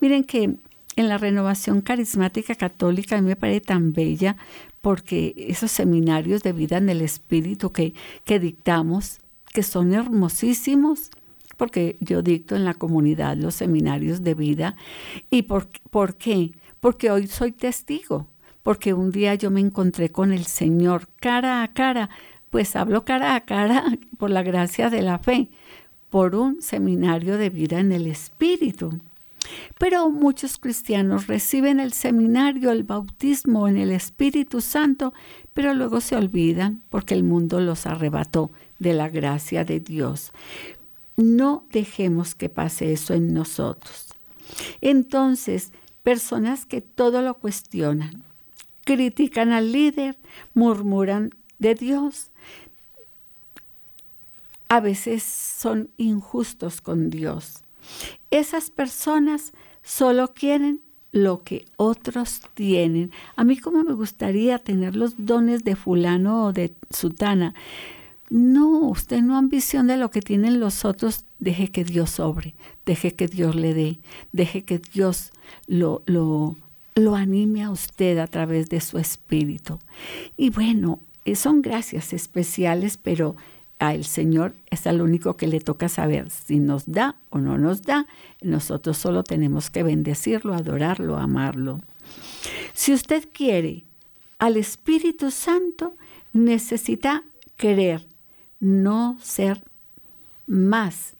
Miren 0.00 0.24
que 0.24 0.56
en 0.96 1.08
la 1.08 1.18
renovación 1.18 1.80
carismática 1.80 2.54
católica 2.54 3.16
a 3.16 3.20
mí 3.20 3.28
me 3.28 3.36
parece 3.36 3.60
tan 3.60 3.92
bella 3.92 4.36
porque 4.80 5.34
esos 5.36 5.70
seminarios 5.70 6.42
de 6.42 6.52
vida 6.52 6.76
en 6.76 6.88
el 6.88 7.00
Espíritu 7.00 7.72
que, 7.72 7.94
que 8.24 8.38
dictamos, 8.38 9.18
que 9.52 9.62
son 9.62 9.92
hermosísimos, 9.94 11.10
porque 11.56 11.96
yo 12.00 12.22
dicto 12.22 12.54
en 12.54 12.64
la 12.64 12.74
comunidad 12.74 13.36
los 13.36 13.54
seminarios 13.54 14.22
de 14.22 14.34
vida. 14.34 14.76
¿Y 15.30 15.42
por, 15.42 15.68
por 15.90 16.16
qué? 16.16 16.52
Porque 16.80 17.10
hoy 17.10 17.26
soy 17.28 17.52
testigo, 17.52 18.26
porque 18.62 18.92
un 18.92 19.10
día 19.10 19.34
yo 19.34 19.50
me 19.50 19.60
encontré 19.60 20.10
con 20.10 20.32
el 20.32 20.44
Señor 20.44 21.08
cara 21.20 21.62
a 21.62 21.72
cara 21.72 22.10
pues 22.54 22.76
hablo 22.76 23.04
cara 23.04 23.34
a 23.34 23.40
cara 23.40 23.82
por 24.16 24.30
la 24.30 24.44
gracia 24.44 24.88
de 24.88 25.02
la 25.02 25.18
fe, 25.18 25.48
por 26.14 26.36
un 26.36 26.62
seminario 26.62 27.38
de 27.38 27.50
vida 27.50 27.80
en 27.80 27.90
el 27.90 28.06
Espíritu. 28.06 29.00
Pero 29.80 30.10
muchos 30.10 30.58
cristianos 30.58 31.26
reciben 31.26 31.80
el 31.80 31.92
seminario, 31.92 32.70
el 32.70 32.84
bautismo 32.84 33.66
en 33.66 33.76
el 33.76 33.90
Espíritu 33.90 34.60
Santo, 34.60 35.12
pero 35.54 35.74
luego 35.74 36.00
se 36.00 36.14
olvidan 36.14 36.82
porque 36.88 37.14
el 37.14 37.24
mundo 37.24 37.58
los 37.58 37.84
arrebató 37.86 38.52
de 38.78 38.94
la 38.94 39.08
gracia 39.08 39.64
de 39.64 39.80
Dios. 39.80 40.30
No 41.16 41.66
dejemos 41.72 42.36
que 42.36 42.48
pase 42.48 42.92
eso 42.92 43.12
en 43.12 43.34
nosotros. 43.34 44.14
Entonces, 44.80 45.72
personas 46.04 46.64
que 46.64 46.80
todo 46.80 47.22
lo 47.22 47.34
cuestionan, 47.38 48.22
critican 48.84 49.50
al 49.50 49.72
líder, 49.72 50.16
murmuran 50.54 51.34
de 51.58 51.74
Dios, 51.74 52.30
a 54.74 54.80
veces 54.80 55.22
son 55.22 55.90
injustos 55.98 56.80
con 56.80 57.08
Dios. 57.08 57.62
Esas 58.32 58.70
personas 58.70 59.52
solo 59.84 60.34
quieren 60.34 60.80
lo 61.12 61.44
que 61.44 61.66
otros 61.76 62.40
tienen. 62.54 63.12
A 63.36 63.44
mí 63.44 63.56
como 63.56 63.84
me 63.84 63.92
gustaría 63.92 64.58
tener 64.58 64.96
los 64.96 65.14
dones 65.16 65.62
de 65.62 65.76
fulano 65.76 66.46
o 66.46 66.52
de 66.52 66.74
sutana. 66.90 67.54
No, 68.30 68.88
usted 68.88 69.20
no 69.20 69.38
ambicione 69.38 69.96
lo 69.96 70.10
que 70.10 70.22
tienen 70.22 70.58
los 70.58 70.84
otros, 70.84 71.24
deje 71.38 71.68
que 71.68 71.84
Dios 71.84 72.10
sobre, 72.10 72.56
deje 72.84 73.14
que 73.14 73.28
Dios 73.28 73.54
le 73.54 73.74
dé, 73.74 74.00
deje 74.32 74.64
que 74.64 74.80
Dios 74.80 75.30
lo, 75.68 76.02
lo, 76.06 76.56
lo 76.96 77.14
anime 77.14 77.62
a 77.62 77.70
usted 77.70 78.18
a 78.18 78.26
través 78.26 78.68
de 78.70 78.80
su 78.80 78.98
espíritu. 78.98 79.78
Y 80.36 80.50
bueno, 80.50 80.98
eh, 81.24 81.36
son 81.36 81.62
gracias 81.62 82.12
especiales, 82.12 82.96
pero 82.96 83.36
el 83.92 84.04
Señor 84.04 84.54
es 84.70 84.86
el 84.86 85.02
único 85.02 85.36
que 85.36 85.46
le 85.46 85.60
toca 85.60 85.88
saber 85.88 86.30
si 86.30 86.60
nos 86.60 86.90
da 86.90 87.16
o 87.30 87.38
no 87.38 87.58
nos 87.58 87.82
da. 87.82 88.06
Nosotros 88.40 88.96
solo 88.96 89.24
tenemos 89.24 89.68
que 89.68 89.82
bendecirlo, 89.82 90.54
adorarlo, 90.54 91.16
amarlo. 91.16 91.80
Si 92.72 92.92
usted 92.94 93.28
quiere 93.32 93.84
al 94.38 94.56
Espíritu 94.56 95.30
Santo, 95.30 95.94
necesita 96.32 97.24
querer, 97.56 98.06
no 98.60 99.18
ser 99.20 99.62
más 100.46 101.14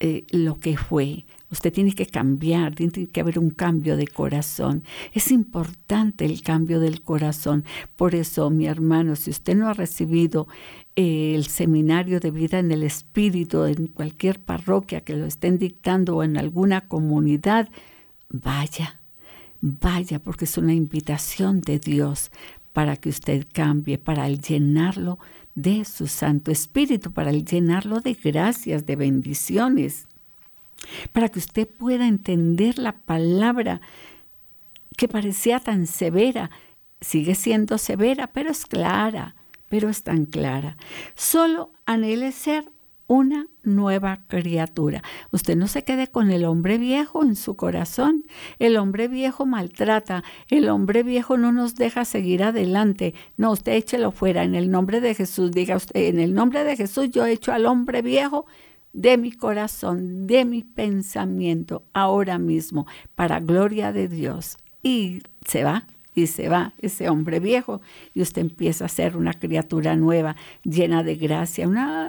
eh, 0.00 0.24
lo 0.30 0.60
que 0.60 0.76
fue. 0.76 1.24
Usted 1.54 1.72
tiene 1.72 1.92
que 1.92 2.06
cambiar, 2.06 2.74
tiene 2.74 3.06
que 3.06 3.20
haber 3.20 3.38
un 3.38 3.50
cambio 3.50 3.96
de 3.96 4.08
corazón. 4.08 4.82
Es 5.12 5.30
importante 5.30 6.24
el 6.24 6.42
cambio 6.42 6.80
del 6.80 7.00
corazón. 7.00 7.64
Por 7.94 8.16
eso, 8.16 8.50
mi 8.50 8.66
hermano, 8.66 9.14
si 9.14 9.30
usted 9.30 9.54
no 9.54 9.68
ha 9.68 9.72
recibido 9.72 10.48
eh, 10.96 11.36
el 11.36 11.46
seminario 11.46 12.18
de 12.18 12.32
vida 12.32 12.58
en 12.58 12.72
el 12.72 12.82
Espíritu, 12.82 13.66
en 13.66 13.86
cualquier 13.86 14.40
parroquia 14.40 15.02
que 15.02 15.14
lo 15.14 15.26
estén 15.26 15.58
dictando 15.58 16.16
o 16.16 16.24
en 16.24 16.38
alguna 16.38 16.88
comunidad, 16.88 17.68
vaya, 18.30 19.00
vaya, 19.60 20.18
porque 20.18 20.46
es 20.46 20.58
una 20.58 20.74
invitación 20.74 21.60
de 21.60 21.78
Dios 21.78 22.32
para 22.72 22.96
que 22.96 23.10
usted 23.10 23.46
cambie, 23.52 23.96
para 23.96 24.28
llenarlo 24.28 25.20
de 25.54 25.84
su 25.84 26.08
Santo 26.08 26.50
Espíritu, 26.50 27.12
para 27.12 27.30
llenarlo 27.30 28.00
de 28.00 28.14
gracias, 28.14 28.86
de 28.86 28.96
bendiciones 28.96 30.08
para 31.12 31.28
que 31.28 31.38
usted 31.38 31.68
pueda 31.68 32.06
entender 32.06 32.78
la 32.78 32.92
palabra 32.92 33.80
que 34.96 35.08
parecía 35.08 35.60
tan 35.60 35.86
severa. 35.86 36.50
Sigue 37.00 37.34
siendo 37.34 37.78
severa, 37.78 38.28
pero 38.28 38.50
es 38.50 38.66
clara, 38.66 39.34
pero 39.68 39.88
es 39.88 40.02
tan 40.02 40.24
clara. 40.24 40.76
Solo 41.14 41.72
anhele 41.86 42.32
ser 42.32 42.64
una 43.06 43.48
nueva 43.62 44.20
criatura. 44.28 45.02
Usted 45.30 45.56
no 45.56 45.68
se 45.68 45.84
quede 45.84 46.06
con 46.08 46.30
el 46.30 46.44
hombre 46.44 46.78
viejo 46.78 47.22
en 47.22 47.36
su 47.36 47.54
corazón. 47.56 48.24
El 48.58 48.76
hombre 48.76 49.08
viejo 49.08 49.44
maltrata, 49.46 50.24
el 50.48 50.68
hombre 50.68 51.02
viejo 51.02 51.36
no 51.36 51.52
nos 51.52 51.74
deja 51.74 52.04
seguir 52.04 52.42
adelante. 52.42 53.14
No, 53.36 53.52
usted 53.52 53.72
échelo 53.72 54.10
fuera 54.10 54.44
en 54.44 54.54
el 54.54 54.70
nombre 54.70 55.00
de 55.00 55.14
Jesús. 55.14 55.50
Diga 55.50 55.76
usted, 55.76 56.00
en 56.00 56.18
el 56.18 56.34
nombre 56.34 56.64
de 56.64 56.76
Jesús 56.76 57.10
yo 57.10 57.26
echo 57.26 57.52
al 57.52 57.66
hombre 57.66 58.00
viejo 58.00 58.46
de 58.94 59.18
mi 59.18 59.32
corazón, 59.32 60.26
de 60.26 60.46
mi 60.46 60.62
pensamiento, 60.62 61.82
ahora 61.92 62.38
mismo, 62.38 62.86
para 63.14 63.40
gloria 63.40 63.92
de 63.92 64.08
Dios. 64.08 64.56
Y 64.82 65.20
se 65.44 65.64
va, 65.64 65.86
y 66.14 66.28
se 66.28 66.48
va 66.48 66.72
ese 66.78 67.08
hombre 67.08 67.40
viejo, 67.40 67.82
y 68.14 68.22
usted 68.22 68.42
empieza 68.42 68.84
a 68.84 68.88
ser 68.88 69.16
una 69.16 69.34
criatura 69.34 69.96
nueva, 69.96 70.36
llena 70.62 71.02
de 71.02 71.16
gracia, 71.16 71.66
una, 71.66 72.08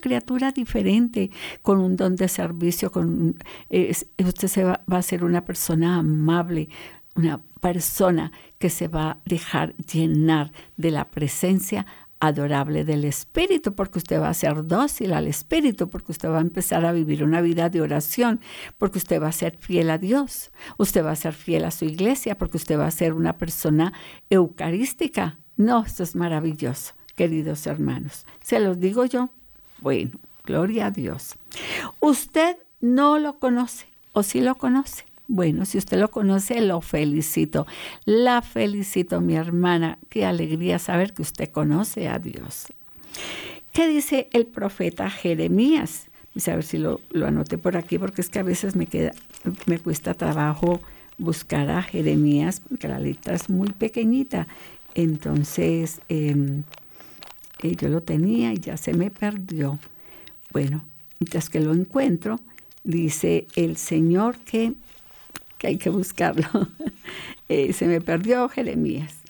criatura 0.00 0.52
diferente, 0.52 1.30
con 1.62 1.80
un 1.80 1.96
don 1.96 2.16
de 2.16 2.28
servicio, 2.28 2.92
con, 2.92 3.36
usted 3.70 4.48
se 4.48 4.62
va, 4.62 4.84
va 4.92 4.98
a 4.98 5.02
ser 5.02 5.24
una 5.24 5.44
persona 5.44 5.96
amable, 5.96 6.68
una 7.14 7.40
persona 7.60 8.30
que 8.58 8.68
se 8.68 8.88
va 8.88 9.12
a 9.12 9.18
dejar 9.24 9.74
llenar 9.76 10.52
de 10.76 10.90
la 10.90 11.06
presencia 11.10 11.86
adorable 12.20 12.84
del 12.84 13.04
Espíritu, 13.04 13.74
porque 13.74 13.98
usted 13.98 14.20
va 14.20 14.28
a 14.28 14.34
ser 14.34 14.66
dócil 14.66 15.12
al 15.12 15.26
Espíritu, 15.26 15.88
porque 15.88 16.12
usted 16.12 16.28
va 16.28 16.38
a 16.38 16.42
empezar 16.42 16.84
a 16.84 16.92
vivir 16.92 17.22
una 17.22 17.40
vida 17.40 17.68
de 17.68 17.80
oración, 17.80 18.40
porque 18.78 18.98
usted 18.98 19.20
va 19.20 19.28
a 19.28 19.32
ser 19.32 19.56
fiel 19.56 19.90
a 19.90 19.98
Dios, 19.98 20.50
usted 20.78 21.04
va 21.04 21.12
a 21.12 21.16
ser 21.16 21.34
fiel 21.34 21.64
a 21.64 21.70
su 21.70 21.84
iglesia, 21.84 22.38
porque 22.38 22.56
usted 22.56 22.78
va 22.78 22.86
a 22.86 22.90
ser 22.90 23.12
una 23.12 23.34
persona 23.34 23.92
eucarística. 24.30 25.38
No, 25.56 25.84
esto 25.84 26.02
es 26.02 26.14
maravilloso, 26.14 26.94
queridos 27.14 27.66
hermanos. 27.66 28.26
Se 28.42 28.60
los 28.60 28.78
digo 28.78 29.04
yo. 29.04 29.30
Bueno, 29.78 30.18
gloria 30.44 30.86
a 30.86 30.90
Dios. 30.90 31.34
Usted 32.00 32.56
no 32.80 33.18
lo 33.18 33.38
conoce, 33.38 33.86
o 34.12 34.22
sí 34.22 34.40
lo 34.40 34.56
conoce. 34.56 35.04
Bueno, 35.28 35.64
si 35.64 35.78
usted 35.78 35.98
lo 35.98 36.10
conoce, 36.10 36.60
lo 36.60 36.80
felicito. 36.80 37.66
La 38.04 38.42
felicito, 38.42 39.20
mi 39.20 39.34
hermana. 39.34 39.98
Qué 40.08 40.24
alegría 40.24 40.78
saber 40.78 41.12
que 41.12 41.22
usted 41.22 41.50
conoce 41.50 42.08
a 42.08 42.18
Dios. 42.18 42.66
¿Qué 43.72 43.88
dice 43.88 44.28
el 44.32 44.46
profeta 44.46 45.10
Jeremías? 45.10 46.06
A 46.46 46.54
ver 46.54 46.64
si 46.64 46.78
lo, 46.78 47.00
lo 47.10 47.26
anoté 47.26 47.58
por 47.58 47.76
aquí, 47.76 47.98
porque 47.98 48.20
es 48.20 48.28
que 48.28 48.38
a 48.38 48.42
veces 48.42 48.76
me, 48.76 48.86
cuesta 49.78 50.14
trabajo 50.14 50.80
buscar 51.18 51.70
a 51.70 51.82
Jeremías, 51.82 52.60
porque 52.60 52.88
la 52.88 52.98
letra 52.98 53.34
es 53.34 53.48
muy 53.48 53.72
pequeñita. 53.72 54.46
Entonces, 54.94 56.00
em, 56.08 56.62
eh, 57.62 57.74
yo 57.74 57.88
lo 57.88 58.02
tenía 58.02 58.52
y 58.52 58.58
ya 58.58 58.76
se 58.76 58.92
me 58.92 59.10
perdió. 59.10 59.78
Bueno, 60.52 60.84
mientras 61.18 61.48
que 61.48 61.60
lo 61.60 61.72
encuentro, 61.72 62.38
dice 62.84 63.46
el 63.56 63.76
Señor 63.76 64.36
que 64.38 64.74
que 65.58 65.68
hay 65.68 65.76
que 65.78 65.90
buscarlo. 65.90 66.48
Eh, 67.48 67.72
se 67.72 67.86
me 67.86 68.00
perdió 68.00 68.48
Jeremías. 68.48 69.20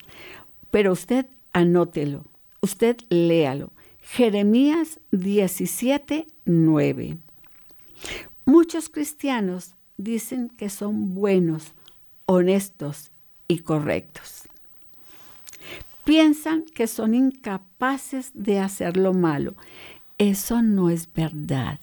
Pero 0.70 0.93
usted 0.93 1.27
anótelo, 1.53 2.24
usted 2.62 2.97
léalo. 3.11 3.72
Jeremías 4.01 5.01
17, 5.11 6.27
9. 6.47 7.18
Muchos 8.47 8.89
cristianos 8.89 9.74
dicen 9.99 10.49
que 10.49 10.70
son 10.70 11.14
buenos, 11.14 11.74
honestos 12.24 13.11
y 13.49 13.59
correctos. 13.59 14.49
Piensan 16.05 16.64
que 16.64 16.87
son 16.87 17.14
incapaces 17.14 18.31
de 18.33 18.61
hacer 18.61 18.97
lo 18.97 19.12
malo. 19.12 19.57
Eso 20.18 20.62
no 20.62 20.89
es 20.89 21.12
verdad. 21.12 21.81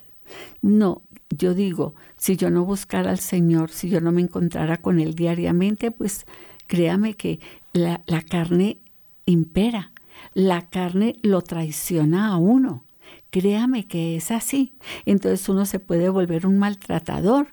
No, 0.62 1.02
yo 1.30 1.54
digo, 1.54 1.94
si 2.24 2.38
yo 2.38 2.50
no 2.50 2.64
buscara 2.64 3.12
al 3.12 3.20
Señor, 3.20 3.70
si 3.70 3.90
yo 3.90 4.00
no 4.00 4.14
me 4.14 4.22
encontrara 4.22 4.78
con 4.78 5.02
Él 5.02 5.14
diariamente, 5.14 5.92
pues 5.92 6.26
créame 6.68 7.16
que 7.16 7.42
la, 7.74 8.00
la 8.06 8.22
carne 8.22 8.78
impera, 9.26 9.92
la 10.34 10.70
carne 10.70 11.18
lo 11.22 11.42
traiciona 11.42 12.30
a 12.30 12.38
uno. 12.38 12.86
Créame 13.30 13.88
que 13.88 14.16
es 14.16 14.32
así. 14.32 14.72
Entonces 15.06 15.50
uno 15.50 15.66
se 15.66 15.80
puede 15.80 16.08
volver 16.08 16.48
un 16.48 16.60
maltratador, 16.60 17.48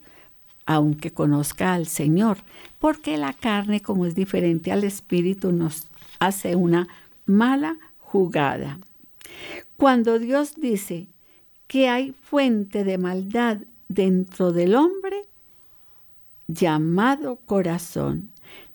aunque 0.67 1.13
conozca 1.13 1.75
al 1.75 1.89
Señor, 1.89 2.39
porque 2.79 3.17
la 3.17 3.33
carne, 3.33 3.83
como 3.83 4.07
es 4.07 4.15
diferente 4.15 4.71
al 4.71 4.85
espíritu, 4.85 5.51
nos 5.51 5.89
hace 6.21 6.55
una 6.55 6.87
mala 7.27 7.77
jugada. 7.99 8.79
Cuando 9.77 10.21
Dios 10.21 10.55
dice 10.61 11.09
que 11.67 11.89
hay 11.89 12.13
fuente 12.13 12.85
de 12.85 12.99
maldad 12.99 13.63
dentro 13.91 14.53
del 14.53 14.75
hombre 14.75 15.25
llamado 16.49 17.37
corazón. 17.45 18.31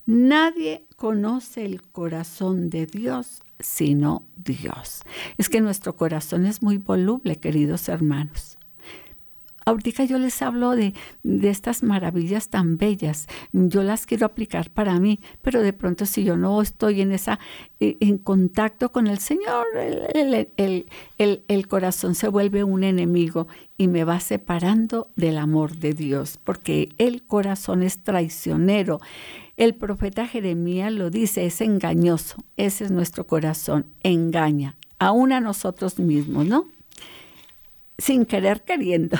Nadie 0.05 0.85
conoce 0.97 1.65
el 1.65 1.81
corazón 1.81 2.69
de 2.69 2.85
Dios 2.85 3.41
sino 3.59 4.23
Dios. 4.35 5.01
Es 5.37 5.49
que 5.49 5.61
nuestro 5.61 5.95
corazón 5.95 6.45
es 6.45 6.61
muy 6.61 6.77
voluble, 6.77 7.37
queridos 7.37 7.89
hermanos. 7.89 8.57
Ahorita 9.67 10.05
yo 10.05 10.19
les 10.19 10.43
hablo 10.43 10.75
de, 10.75 10.93
de, 11.23 11.49
estas 11.49 11.81
maravillas 11.81 12.49
tan 12.49 12.77
bellas. 12.77 13.27
Yo 13.51 13.81
las 13.81 14.05
quiero 14.05 14.27
aplicar 14.27 14.69
para 14.69 14.99
mí, 14.99 15.19
pero 15.41 15.61
de 15.61 15.73
pronto 15.73 16.05
si 16.05 16.23
yo 16.23 16.37
no 16.37 16.61
estoy 16.61 17.01
en 17.01 17.11
esa 17.11 17.39
eh, 17.79 17.97
en 17.99 18.19
contacto 18.19 18.91
con 18.91 19.07
el 19.07 19.17
Señor, 19.17 19.65
el, 20.13 20.47
el, 20.55 21.43
el, 21.47 21.67
corazón 21.67 22.13
se 22.13 22.27
vuelve 22.27 22.63
un 22.63 22.83
enemigo 22.83 23.47
y 23.75 23.87
me 23.87 24.03
va 24.03 24.19
separando 24.19 25.07
del 25.15 25.39
amor 25.39 25.77
de 25.77 25.93
Dios, 25.93 26.39
porque 26.43 26.89
el 26.99 27.23
corazón 27.23 27.81
es 27.81 28.03
traicionero. 28.03 28.99
El 29.57 29.73
profeta 29.73 30.27
Jeremías 30.27 30.93
lo 30.93 31.09
dice, 31.09 31.47
es 31.47 31.59
engañoso. 31.61 32.43
Ese 32.55 32.83
es 32.83 32.91
nuestro 32.91 33.25
corazón, 33.25 33.87
engaña, 34.03 34.75
aún 34.99 35.31
a 35.31 35.41
nosotros 35.41 35.97
mismos, 35.97 36.45
¿no? 36.45 36.74
Sin 37.97 38.25
querer 38.25 38.63
queriendo. 38.63 39.17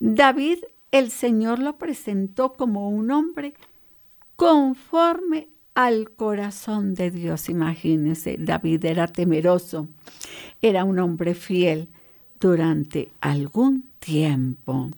David, 0.00 0.58
el 0.90 1.10
Señor 1.10 1.58
lo 1.58 1.78
presentó 1.78 2.54
como 2.54 2.88
un 2.88 3.10
hombre 3.10 3.54
conforme 4.36 5.48
al 5.74 6.10
corazón 6.10 6.94
de 6.94 7.10
Dios. 7.10 7.48
Imagínense, 7.48 8.36
David 8.38 8.84
era 8.84 9.06
temeroso, 9.06 9.88
era 10.62 10.84
un 10.84 10.98
hombre 10.98 11.34
fiel 11.34 11.88
durante 12.40 13.10
algún 13.20 13.88
tiempo. 13.98 14.90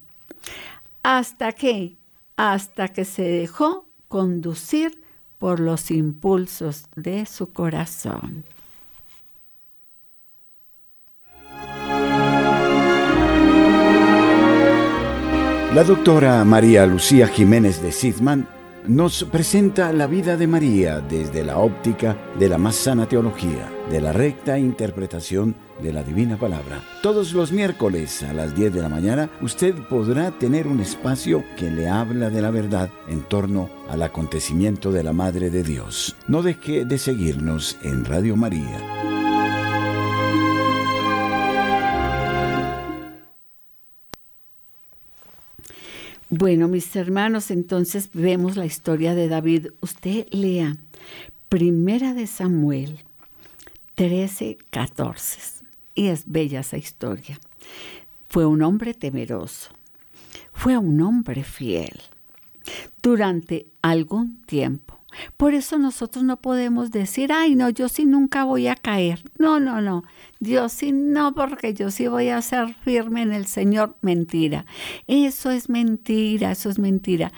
¿Hasta 1.02 1.52
que 1.52 1.96
Hasta 2.36 2.88
que 2.88 3.04
se 3.04 3.22
dejó 3.22 3.86
conducir 4.08 5.02
por 5.38 5.60
los 5.60 5.90
impulsos 5.90 6.86
de 6.96 7.26
su 7.26 7.52
corazón. 7.52 8.44
La 15.78 15.84
doctora 15.84 16.44
María 16.44 16.84
Lucía 16.86 17.28
Jiménez 17.28 17.80
de 17.80 17.92
Sidman 17.92 18.48
nos 18.88 19.22
presenta 19.22 19.92
la 19.92 20.08
vida 20.08 20.36
de 20.36 20.48
María 20.48 20.98
desde 20.98 21.44
la 21.44 21.58
óptica 21.58 22.18
de 22.36 22.48
la 22.48 22.58
más 22.58 22.74
sana 22.74 23.06
teología, 23.06 23.70
de 23.88 24.00
la 24.00 24.12
recta 24.12 24.58
interpretación 24.58 25.54
de 25.80 25.92
la 25.92 26.02
divina 26.02 26.36
palabra. 26.36 26.82
Todos 27.00 27.32
los 27.32 27.52
miércoles 27.52 28.24
a 28.24 28.32
las 28.32 28.56
10 28.56 28.74
de 28.74 28.82
la 28.82 28.88
mañana 28.88 29.30
usted 29.40 29.72
podrá 29.88 30.32
tener 30.32 30.66
un 30.66 30.80
espacio 30.80 31.44
que 31.56 31.70
le 31.70 31.88
habla 31.88 32.28
de 32.28 32.42
la 32.42 32.50
verdad 32.50 32.90
en 33.06 33.22
torno 33.22 33.70
al 33.88 34.02
acontecimiento 34.02 34.90
de 34.90 35.04
la 35.04 35.12
Madre 35.12 35.48
de 35.48 35.62
Dios. 35.62 36.16
No 36.26 36.42
deje 36.42 36.86
de 36.86 36.98
seguirnos 36.98 37.78
en 37.84 38.04
Radio 38.04 38.34
María. 38.34 39.17
Bueno, 46.30 46.68
mis 46.68 46.94
hermanos, 46.94 47.50
entonces 47.50 48.10
vemos 48.12 48.56
la 48.56 48.66
historia 48.66 49.14
de 49.14 49.28
David. 49.28 49.68
Usted 49.80 50.26
lea 50.30 50.76
Primera 51.48 52.12
de 52.12 52.26
Samuel 52.26 52.98
13, 53.94 54.58
14. 54.68 55.64
Y 55.94 56.08
es 56.08 56.24
bella 56.26 56.60
esa 56.60 56.76
historia. 56.76 57.40
Fue 58.28 58.44
un 58.44 58.60
hombre 58.60 58.92
temeroso. 58.92 59.70
Fue 60.52 60.76
un 60.76 61.00
hombre 61.00 61.44
fiel. 61.44 61.98
Durante 63.00 63.64
algún 63.80 64.42
tiempo 64.42 64.98
por 65.36 65.54
eso 65.54 65.78
nosotros 65.78 66.24
no 66.24 66.36
podemos 66.36 66.90
decir, 66.90 67.32
ay, 67.32 67.54
no, 67.54 67.70
yo 67.70 67.88
sí 67.88 68.04
nunca 68.04 68.44
voy 68.44 68.68
a 68.68 68.76
caer. 68.76 69.24
No, 69.38 69.60
no, 69.60 69.80
no. 69.80 70.04
Yo 70.40 70.68
sí 70.68 70.92
no, 70.92 71.34
porque 71.34 71.74
yo 71.74 71.90
sí 71.90 72.06
voy 72.06 72.28
a 72.28 72.40
ser 72.42 72.74
firme 72.74 73.22
en 73.22 73.32
el 73.32 73.46
Señor. 73.46 73.96
Mentira. 74.02 74.66
Eso 75.06 75.50
es 75.50 75.68
mentira, 75.68 76.52
eso 76.52 76.70
es 76.70 76.78
mentira. 76.78 77.32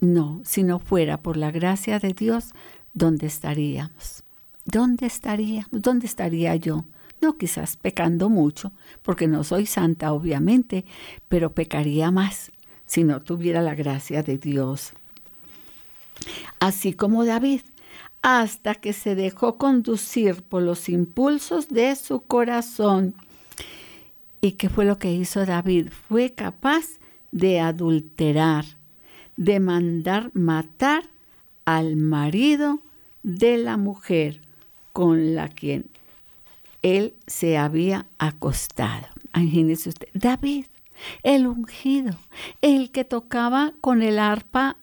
No, 0.00 0.40
si 0.44 0.62
no 0.62 0.78
fuera 0.78 1.20
por 1.20 1.36
la 1.36 1.50
gracia 1.50 1.98
de 1.98 2.12
Dios, 2.14 2.52
¿dónde 2.92 3.26
estaríamos? 3.26 4.22
¿Dónde 4.64 5.06
estaríamos? 5.06 5.70
¿Dónde 5.72 6.06
estaría 6.06 6.54
yo? 6.56 6.84
No 7.20 7.36
quizás 7.36 7.76
pecando 7.76 8.28
mucho, 8.28 8.72
porque 9.02 9.26
no 9.26 9.42
soy 9.42 9.66
santa, 9.66 10.12
obviamente, 10.12 10.84
pero 11.28 11.52
pecaría 11.52 12.10
más 12.10 12.52
si 12.86 13.02
no 13.02 13.20
tuviera 13.20 13.60
la 13.60 13.74
gracia 13.74 14.22
de 14.22 14.38
Dios 14.38 14.92
así 16.60 16.92
como 16.92 17.24
David, 17.24 17.60
hasta 18.22 18.74
que 18.74 18.92
se 18.92 19.14
dejó 19.14 19.56
conducir 19.56 20.42
por 20.42 20.62
los 20.62 20.88
impulsos 20.88 21.68
de 21.68 21.94
su 21.96 22.20
corazón. 22.20 23.14
¿Y 24.40 24.52
qué 24.52 24.68
fue 24.68 24.84
lo 24.84 24.98
que 24.98 25.12
hizo 25.12 25.44
David? 25.44 25.88
Fue 26.08 26.34
capaz 26.34 26.84
de 27.32 27.60
adulterar, 27.60 28.64
de 29.36 29.60
mandar 29.60 30.30
matar 30.34 31.04
al 31.64 31.96
marido 31.96 32.80
de 33.22 33.58
la 33.58 33.76
mujer 33.76 34.40
con 34.92 35.34
la 35.34 35.48
quien 35.48 35.86
él 36.82 37.14
se 37.26 37.58
había 37.58 38.06
acostado. 38.18 39.06
Imagínese 39.34 39.90
usted, 39.90 40.08
David, 40.14 40.66
el 41.22 41.46
ungido, 41.46 42.16
el 42.62 42.90
que 42.90 43.04
tocaba 43.04 43.74
con 43.80 44.02
el 44.02 44.18
arpa 44.18 44.76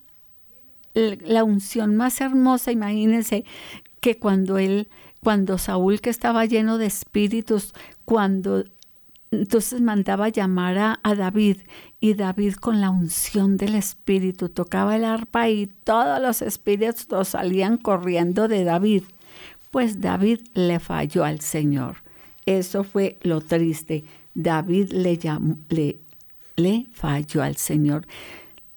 la 0.96 1.44
unción 1.44 1.96
más 1.96 2.22
hermosa, 2.22 2.72
imagínense 2.72 3.46
que 4.00 4.18
cuando 4.18 4.58
él, 4.58 4.88
cuando 5.22 5.58
Saúl 5.58 6.02
que 6.02 6.10
estaba 6.10 6.46
lleno 6.46 6.78
de 6.78 6.88
espíritus, 6.88 7.74
cuando 8.06 8.64
entonces 9.32 9.82
mandaba 9.82 10.30
llamar 10.30 11.00
a, 11.04 11.16
David 11.16 11.58
y 12.00 12.14
David 12.14 12.56
con 12.56 12.82
la 12.82 12.90
unción 12.90 13.58
del 13.58 13.76
espíritu 13.76 14.50
tocaba 14.50 14.96
el 14.96 15.04
arpa 15.04 15.50
y 15.50 15.68
todos 15.68 16.22
los 16.22 16.42
espíritus 16.42 17.28
salían 17.28 17.78
corriendo 17.78 18.48
de 18.48 18.64
David. 18.64 19.04
Pues 19.72 20.00
David 20.00 20.40
le 20.54 20.80
falló 20.80 21.26
al 21.26 21.42
Señor. 21.42 21.98
Eso 22.46 22.84
fue 22.84 23.18
lo 23.24 23.42
triste. 23.42 24.06
David 24.34 24.92
le, 24.92 25.18
llamó, 25.18 25.58
le, 25.70 25.98
le 26.56 26.86
falló 26.94 27.44
al 27.44 27.58
Señor. 27.58 28.08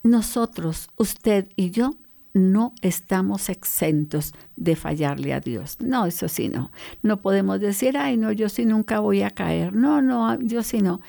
Nosotros, 0.03 0.89
usted 0.97 1.47
y 1.55 1.71
yo, 1.71 1.95
no 2.33 2.74
estamos 2.83 3.49
exentos 3.49 4.35
de 4.57 4.76
fallarle 4.76 5.33
a 5.33 5.41
Dios. 5.41 5.79
No, 5.81 6.07
eso 6.07 6.29
sí 6.29 6.49
no. 6.49 6.70
No 7.03 7.20
podemos 7.20 7.61
decir, 7.61 7.97
ay, 7.97 8.16
no, 8.16 8.33
yo 8.33 8.49
sí 8.49 8.64
nunca 8.64 9.01
voy 9.01 9.22
a 9.22 9.31
caer. 9.31 9.74
No, 9.74 10.03
no, 10.03 10.39
yo 10.41 10.62
sí 10.62 10.81
no. 10.81 11.01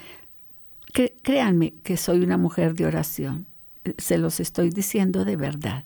créanme 1.22 1.74
que 1.84 1.98
soy 1.98 2.22
una 2.22 2.38
mujer 2.38 2.76
de 2.76 2.86
oración. 2.86 3.46
Se 3.98 4.18
los 4.18 4.40
estoy 4.40 4.70
diciendo 4.70 5.26
de 5.26 5.36
verdad. 5.36 5.84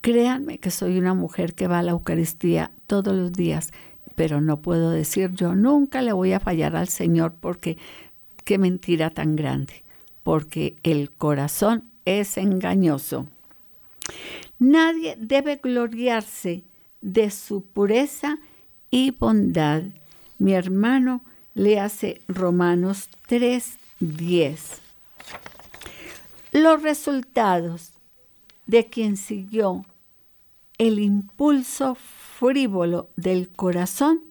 Créanme 0.00 0.58
que 0.58 0.70
soy 0.70 0.98
una 0.98 1.14
mujer 1.14 1.54
que 1.54 1.66
va 1.66 1.78
a 1.78 1.82
la 1.82 1.92
Eucaristía 1.92 2.70
todos 2.86 3.14
los 3.14 3.32
días, 3.32 3.70
pero 4.14 4.40
no 4.40 4.60
puedo 4.60 4.90
decir 4.90 5.30
yo 5.32 5.54
nunca 5.54 6.02
le 6.02 6.12
voy 6.12 6.32
a 6.32 6.40
fallar 6.40 6.76
al 6.76 6.88
Señor 6.88 7.34
porque 7.40 7.78
qué 8.44 8.58
mentira 8.58 9.10
tan 9.10 9.34
grande, 9.34 9.82
porque 10.22 10.76
el 10.82 11.10
corazón 11.10 11.84
es 12.04 12.36
engañoso. 12.36 13.26
Nadie 14.64 15.14
debe 15.20 15.56
gloriarse 15.56 16.64
de 17.02 17.30
su 17.30 17.66
pureza 17.66 18.38
y 18.90 19.10
bondad. 19.10 19.82
Mi 20.38 20.54
hermano 20.54 21.22
le 21.52 21.78
hace 21.78 22.22
Romanos 22.28 23.10
3:10. 23.28 24.80
Los 26.52 26.82
resultados 26.82 27.92
de 28.64 28.88
quien 28.88 29.18
siguió 29.18 29.84
el 30.78 30.98
impulso 30.98 31.94
frívolo 31.94 33.10
del 33.16 33.50
corazón 33.50 34.22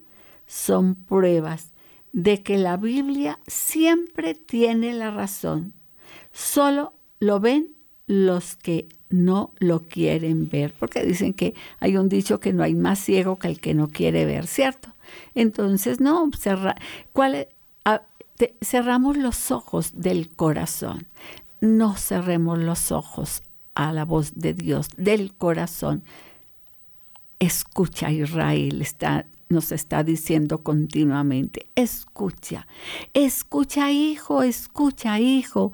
son 0.48 0.96
pruebas 0.96 1.70
de 2.12 2.42
que 2.42 2.58
la 2.58 2.76
Biblia 2.76 3.38
siempre 3.46 4.34
tiene 4.34 4.94
la 4.94 5.12
razón. 5.12 5.74
Solo 6.32 6.92
lo 7.20 7.38
ven 7.38 7.76
los 8.08 8.56
que 8.56 8.88
no 9.14 9.52
lo 9.58 9.82
quieren 9.82 10.48
ver, 10.48 10.74
porque 10.78 11.04
dicen 11.04 11.32
que 11.34 11.54
hay 11.80 11.96
un 11.96 12.08
dicho 12.08 12.40
que 12.40 12.52
no 12.52 12.62
hay 12.62 12.74
más 12.74 12.98
ciego 12.98 13.38
que 13.38 13.48
el 13.48 13.60
que 13.60 13.74
no 13.74 13.88
quiere 13.88 14.24
ver, 14.24 14.46
¿cierto? 14.46 14.90
Entonces, 15.34 16.00
no, 16.00 16.30
cerramos 18.62 19.16
los 19.16 19.50
ojos 19.50 19.92
del 19.94 20.28
corazón, 20.28 21.06
no 21.60 21.94
cerremos 21.96 22.58
los 22.58 22.92
ojos 22.92 23.42
a 23.74 23.92
la 23.92 24.04
voz 24.04 24.32
de 24.34 24.54
Dios, 24.54 24.88
del 24.96 25.32
corazón. 25.32 26.02
Escucha 27.38 28.10
Israel, 28.10 28.82
está, 28.82 29.26
nos 29.48 29.72
está 29.72 30.02
diciendo 30.02 30.58
continuamente, 30.58 31.66
escucha, 31.74 32.66
escucha 33.12 33.90
hijo, 33.92 34.42
escucha 34.42 35.20
hijo, 35.20 35.72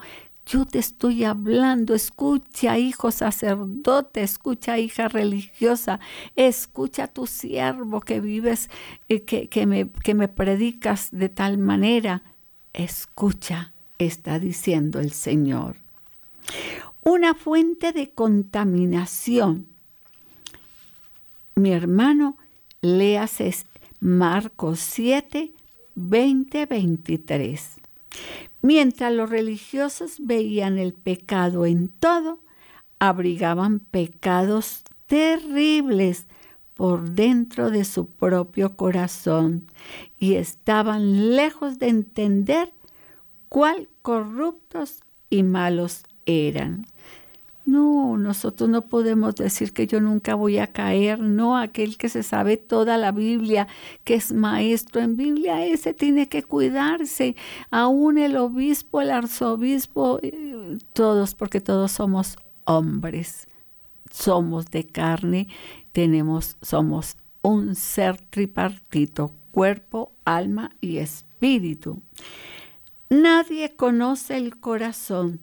yo 0.50 0.64
te 0.64 0.80
estoy 0.80 1.22
hablando, 1.22 1.94
escucha, 1.94 2.76
hijo 2.76 3.12
sacerdote, 3.12 4.24
escucha, 4.24 4.78
hija 4.80 5.06
religiosa, 5.06 6.00
escucha 6.34 7.06
tu 7.06 7.28
siervo 7.28 8.00
que 8.00 8.20
vives, 8.20 8.68
eh, 9.08 9.22
que, 9.22 9.48
que, 9.48 9.66
me, 9.66 9.88
que 9.88 10.14
me 10.14 10.26
predicas 10.26 11.10
de 11.12 11.28
tal 11.28 11.58
manera. 11.58 12.22
Escucha, 12.72 13.72
está 13.98 14.40
diciendo 14.40 14.98
el 14.98 15.12
Señor. 15.12 15.76
Una 17.02 17.34
fuente 17.34 17.92
de 17.92 18.10
contaminación. 18.10 19.68
Mi 21.54 21.70
hermano, 21.70 22.36
léase 22.80 23.54
Marcos 24.00 24.80
7, 24.80 25.52
20, 25.94 26.66
23. 26.66 27.80
Mientras 28.62 29.12
los 29.12 29.30
religiosos 29.30 30.16
veían 30.20 30.78
el 30.78 30.92
pecado 30.92 31.64
en 31.66 31.88
todo, 31.88 32.40
abrigaban 32.98 33.80
pecados 33.80 34.82
terribles 35.06 36.26
por 36.74 37.10
dentro 37.10 37.70
de 37.70 37.84
su 37.84 38.06
propio 38.06 38.76
corazón 38.76 39.66
y 40.18 40.34
estaban 40.34 41.34
lejos 41.36 41.78
de 41.78 41.88
entender 41.88 42.72
cuál 43.48 43.88
corruptos 44.02 45.00
y 45.28 45.42
malos 45.42 46.04
eran. 46.26 46.86
No, 47.70 48.16
nosotros 48.16 48.68
no 48.68 48.82
podemos 48.88 49.36
decir 49.36 49.72
que 49.72 49.86
yo 49.86 50.00
nunca 50.00 50.34
voy 50.34 50.58
a 50.58 50.66
caer, 50.66 51.20
no, 51.20 51.56
aquel 51.56 51.96
que 51.98 52.08
se 52.08 52.24
sabe 52.24 52.56
toda 52.56 52.96
la 52.96 53.12
Biblia, 53.12 53.68
que 54.02 54.14
es 54.14 54.32
maestro 54.32 55.00
en 55.00 55.16
Biblia, 55.16 55.64
ese 55.64 55.94
tiene 55.94 56.28
que 56.28 56.42
cuidarse, 56.42 57.36
aún 57.70 58.18
el 58.18 58.36
obispo, 58.38 59.00
el 59.00 59.12
arzobispo, 59.12 60.18
eh, 60.20 60.78
todos, 60.94 61.36
porque 61.36 61.60
todos 61.60 61.92
somos 61.92 62.38
hombres, 62.64 63.46
somos 64.10 64.66
de 64.66 64.84
carne, 64.84 65.46
tenemos, 65.92 66.56
somos 66.62 67.16
un 67.40 67.76
ser 67.76 68.20
tripartito, 68.30 69.30
cuerpo, 69.52 70.10
alma 70.24 70.70
y 70.80 70.96
espíritu. 70.96 72.02
Nadie 73.10 73.76
conoce 73.76 74.36
el 74.38 74.58
corazón 74.58 75.40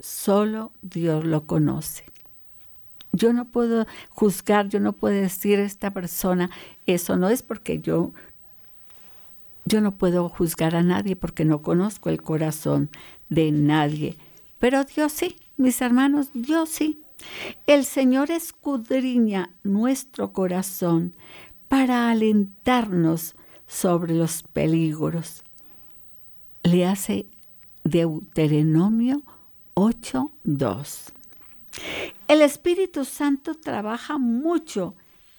Solo 0.00 0.72
Dios 0.82 1.24
lo 1.24 1.46
conoce. 1.46 2.04
Yo 3.12 3.32
no 3.32 3.44
puedo 3.44 3.86
juzgar, 4.08 4.68
yo 4.68 4.80
no 4.80 4.92
puedo 4.92 5.14
decir 5.14 5.58
a 5.58 5.64
esta 5.64 5.92
persona, 5.92 6.50
eso 6.86 7.16
no 7.16 7.28
es 7.28 7.42
porque 7.42 7.80
yo, 7.80 8.12
yo 9.64 9.80
no 9.80 9.92
puedo 9.96 10.28
juzgar 10.28 10.76
a 10.76 10.82
nadie 10.82 11.16
porque 11.16 11.44
no 11.44 11.60
conozco 11.60 12.08
el 12.08 12.22
corazón 12.22 12.88
de 13.28 13.52
nadie. 13.52 14.16
Pero 14.58 14.84
Dios 14.84 15.12
sí, 15.12 15.36
mis 15.56 15.80
hermanos, 15.80 16.30
Dios 16.34 16.68
sí. 16.68 17.02
El 17.66 17.84
Señor 17.84 18.30
escudriña 18.30 19.50
nuestro 19.62 20.32
corazón 20.32 21.14
para 21.68 22.10
alentarnos 22.10 23.34
sobre 23.66 24.14
los 24.14 24.42
peligros. 24.42 25.44
Le 26.62 26.86
hace 26.86 27.26
Deuteronomio 27.84 29.22
8.2. 29.74 31.12
El 32.28 32.42
Espíritu 32.42 33.04
Santo 33.04 33.54
trabaja 33.54 34.18
mucho 34.18 34.94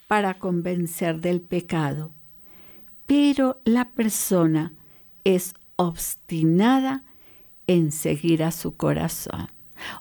para 0.08 0.40
convencer 0.40 1.22
del 1.22 1.42
pecado, 1.42 2.12
pero 3.08 3.62
la 3.66 3.90
persona 3.90 4.74
es 5.24 5.54
obstinada 5.76 7.04
en 7.68 7.92
seguir 7.92 8.44
a 8.44 8.52
su 8.52 8.76
corazón. 8.76 9.48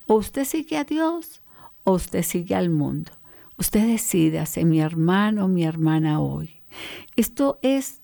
O 0.06 0.14
usted 0.14 0.44
sigue 0.44 0.76
a 0.76 0.84
Dios 0.84 1.42
o 1.84 1.92
usted 1.92 2.22
sigue 2.22 2.54
al 2.54 2.70
mundo. 2.70 3.12
Usted 3.56 3.86
decide 3.86 4.38
hacer 4.38 4.64
mi 4.64 4.80
hermano 4.80 5.44
o 5.44 5.48
mi 5.48 5.64
hermana 5.64 6.20
hoy. 6.20 6.50
Esto 7.16 7.58
es 7.62 8.00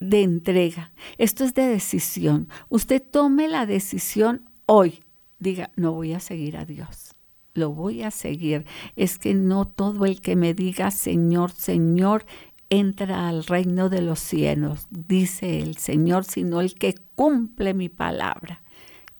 de 0.00 0.22
entrega, 0.22 0.92
esto 1.18 1.44
es 1.44 1.54
de 1.54 1.66
decisión. 1.66 2.48
Usted 2.68 3.02
tome 3.02 3.48
la 3.48 3.66
decisión 3.66 4.48
hoy 4.66 5.02
diga, 5.38 5.70
no 5.76 5.92
voy 5.92 6.12
a 6.12 6.20
seguir 6.20 6.56
a 6.56 6.64
Dios, 6.64 7.14
lo 7.54 7.72
voy 7.72 8.02
a 8.02 8.10
seguir. 8.10 8.64
Es 8.96 9.18
que 9.18 9.34
no 9.34 9.66
todo 9.66 10.04
el 10.06 10.20
que 10.20 10.36
me 10.36 10.54
diga 10.54 10.90
Señor, 10.90 11.50
Señor, 11.50 12.24
entra 12.70 13.28
al 13.28 13.44
reino 13.44 13.88
de 13.88 14.02
los 14.02 14.20
cielos, 14.20 14.86
dice 14.90 15.60
el 15.60 15.76
Señor, 15.76 16.24
sino 16.24 16.60
el 16.60 16.74
que 16.74 16.94
cumple 17.14 17.74
mi 17.74 17.88
palabra. 17.88 18.62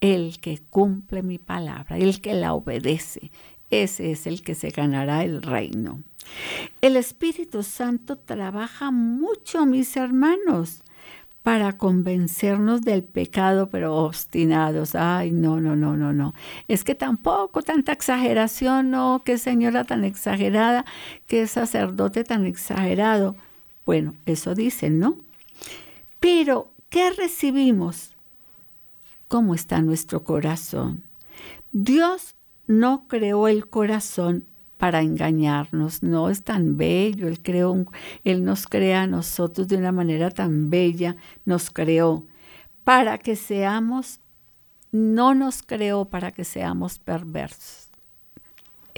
El 0.01 0.39
que 0.39 0.61
cumple 0.71 1.25
mi 1.25 1.39
palabra, 1.39 1.99
el 1.99 2.21
que 2.21 2.33
la 2.35 2.55
obedece, 2.55 3.33
ese 3.71 4.13
es 4.13 4.29
el 4.29 4.43
que 4.43 4.55
se 4.55 4.71
ganará 4.71 5.25
el 5.25 5.43
reino. 5.43 6.05
El 6.81 6.97
Espíritu 6.97 7.65
Santo 7.65 8.17
trabaja 8.17 8.93
mucho, 8.93 9.67
mis 9.67 9.97
hermanos 9.97 10.85
para 11.43 11.79
convencernos 11.79 12.83
del 12.83 13.03
pecado, 13.03 13.71
pero 13.71 13.95
obstinados. 13.97 14.95
Ay, 14.95 15.31
no, 15.33 15.61
no, 15.61 15.77
no, 15.77 15.97
no, 15.97 16.13
no. 16.13 16.35
Es 16.69 16.85
que 16.85 16.95
tampoco 16.95 17.63
tanta 17.63 17.93
exageración, 17.93 18.91
no, 18.91 19.23
qué 19.25 19.39
señora 19.39 19.85
tan 19.85 20.05
exagerada, 20.05 20.85
qué 21.27 21.47
sacerdote 21.47 22.25
tan 22.25 22.45
exagerado. 22.45 23.37
Bueno, 23.87 24.15
eso 24.27 24.55
dicen, 24.55 24.99
¿no? 24.99 25.17
Pero, 26.21 26.69
¿qué 26.91 27.11
recibimos 27.11 28.15
cómo 29.29 29.55
está 29.55 29.81
nuestro 29.83 30.25
corazón. 30.25 31.03
Dios 31.71 32.35
no 32.67 33.07
creó 33.07 33.47
el 33.47 33.69
corazón 33.69 34.45
para 34.79 35.03
engañarnos, 35.03 36.03
no 36.03 36.31
es 36.31 36.45
tan 36.45 36.77
bello, 36.77 37.29
él, 37.29 37.43
creó, 37.43 37.85
él 38.25 38.45
nos 38.45 38.67
crea 38.67 39.03
a 39.03 39.07
nosotros 39.07 39.69
de 39.69 39.77
una 39.77 39.93
manera 39.93 40.31
tan 40.31 40.71
bella, 40.71 41.17
nos 41.45 41.71
creó 41.71 42.27
para 42.85 43.19
que 43.19 43.37
seamos, 43.37 44.21
no 44.93 45.35
nos 45.35 45.63
creó 45.63 46.07
para 46.07 46.31
que 46.31 46.45
seamos 46.45 46.99
perversos. 46.99 47.88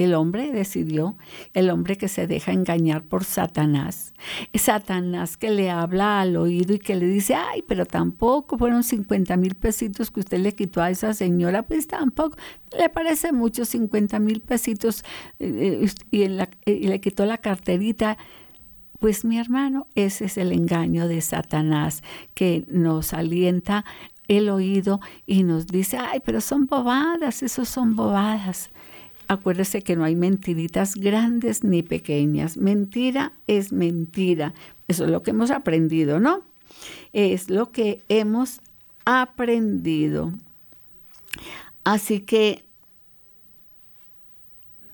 El 0.01 0.15
hombre 0.15 0.51
decidió, 0.51 1.19
el 1.53 1.69
hombre 1.69 1.99
que 1.99 2.09
se 2.09 2.27
deja 2.27 2.53
engañar 2.53 3.03
por 3.03 3.23
Satanás. 3.23 4.15
Satanás 4.55 5.37
que 5.37 5.51
le 5.51 5.69
habla 5.69 6.23
al 6.23 6.39
oído 6.39 6.73
y 6.73 6.79
que 6.79 6.97
le 6.97 7.05
dice, 7.05 7.35
ay, 7.35 7.63
pero 7.69 7.85
tampoco 7.85 8.57
fueron 8.57 8.83
50 8.83 9.37
mil 9.37 9.57
pesitos 9.57 10.11
que 10.11 10.21
usted 10.21 10.39
le 10.39 10.55
quitó 10.55 10.81
a 10.81 10.89
esa 10.89 11.13
señora, 11.13 11.65
pues 11.65 11.87
tampoco. 11.87 12.39
Le 12.79 12.89
parece 12.89 13.33
mucho 13.33 13.67
50 13.67 14.19
mil 14.21 14.41
pesitos 14.41 15.05
eh, 15.39 15.87
y, 16.11 16.23
y 16.23 16.89
le 16.89 17.01
quitó 17.03 17.27
la 17.27 17.37
carterita. 17.37 18.17
Pues 19.01 19.27
mi 19.27 19.39
hermano, 19.39 19.87
ese 19.95 20.25
es 20.25 20.39
el 20.39 20.51
engaño 20.53 21.09
de 21.09 21.21
Satanás 21.21 22.03
que 22.33 22.65
nos 22.69 23.13
alienta 23.13 23.85
el 24.29 24.49
oído 24.49 25.01
y 25.27 25.43
nos 25.43 25.67
dice, 25.67 25.99
ay, 25.99 26.21
pero 26.25 26.41
son 26.41 26.67
bobadas, 26.67 27.43
esos 27.43 27.69
son 27.69 27.97
bobadas. 27.97 28.71
Acuérdese 29.31 29.83
que 29.83 29.95
no 29.95 30.03
hay 30.03 30.17
mentiritas 30.17 30.97
grandes 30.97 31.63
ni 31.63 31.85
pequeñas. 31.85 32.57
Mentira 32.57 33.33
es 33.47 33.71
mentira. 33.73 34.55
Eso 34.89 35.05
es 35.05 35.11
lo 35.13 35.23
que 35.23 35.31
hemos 35.31 35.53
aprendido, 35.53 36.19
¿no? 36.19 36.43
Es 37.13 37.49
lo 37.49 37.71
que 37.71 38.01
hemos 38.09 38.61
aprendido. 39.05 40.33
Así 41.85 42.23
que 42.23 42.65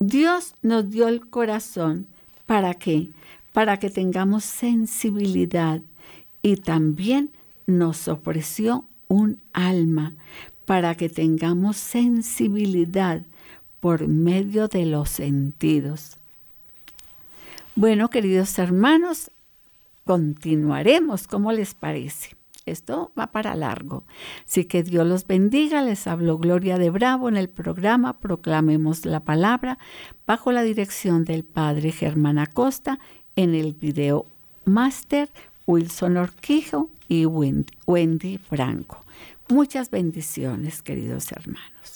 Dios 0.01 0.55
nos 0.61 0.91
dio 0.91 1.09
el 1.09 1.27
corazón. 1.31 2.07
¿Para 2.45 2.75
qué? 2.75 3.09
Para 3.55 3.79
que 3.79 3.89
tengamos 3.89 4.45
sensibilidad 4.45 5.81
y 6.43 6.57
también 6.57 7.31
nos 7.67 8.07
ofreció 8.07 8.85
un 9.09 9.41
alma 9.55 10.13
para 10.67 10.95
que 10.95 11.09
tengamos 11.09 11.79
sensibilidad 11.79 13.23
por 13.87 14.09
medio 14.09 14.67
de 14.67 14.85
los 14.85 15.09
sentidos. 15.11 16.17
Bueno, 17.77 18.11
queridos 18.11 18.59
hermanos, 18.59 19.31
continuaremos, 20.05 21.29
¿cómo 21.29 21.53
les 21.53 21.75
parece? 21.75 22.31
Esto 22.65 23.13
va 23.17 23.29
para 23.29 23.55
largo. 23.55 24.03
Así 24.45 24.65
que 24.65 24.83
Dios 24.83 25.07
los 25.07 25.29
bendiga. 25.29 25.83
Les 25.83 26.09
habló 26.09 26.37
Gloria 26.37 26.79
de 26.79 26.91
Bravo 26.91 27.29
en 27.29 27.37
el 27.37 27.49
programa 27.49 28.19
Proclamemos 28.19 29.07
la 29.07 29.21
Palabra 29.21 29.79
bajo 30.27 30.51
la 30.51 30.65
dirección 30.65 31.25
del 31.25 31.45
Padre 31.45 31.93
Germán 31.93 32.41
Acosta 32.41 32.99
en 33.37 33.55
el 33.55 33.73
video 33.73 34.27
Master 34.65 35.29
Wilson 35.69 36.17
Orquijo 36.17 36.91
y 37.09 37.25
Wendy 37.25 38.39
Franco. 38.39 39.05
Muchas 39.49 39.93
bendiciones, 39.93 40.83
queridos 40.83 41.31
hermanos. 41.31 41.96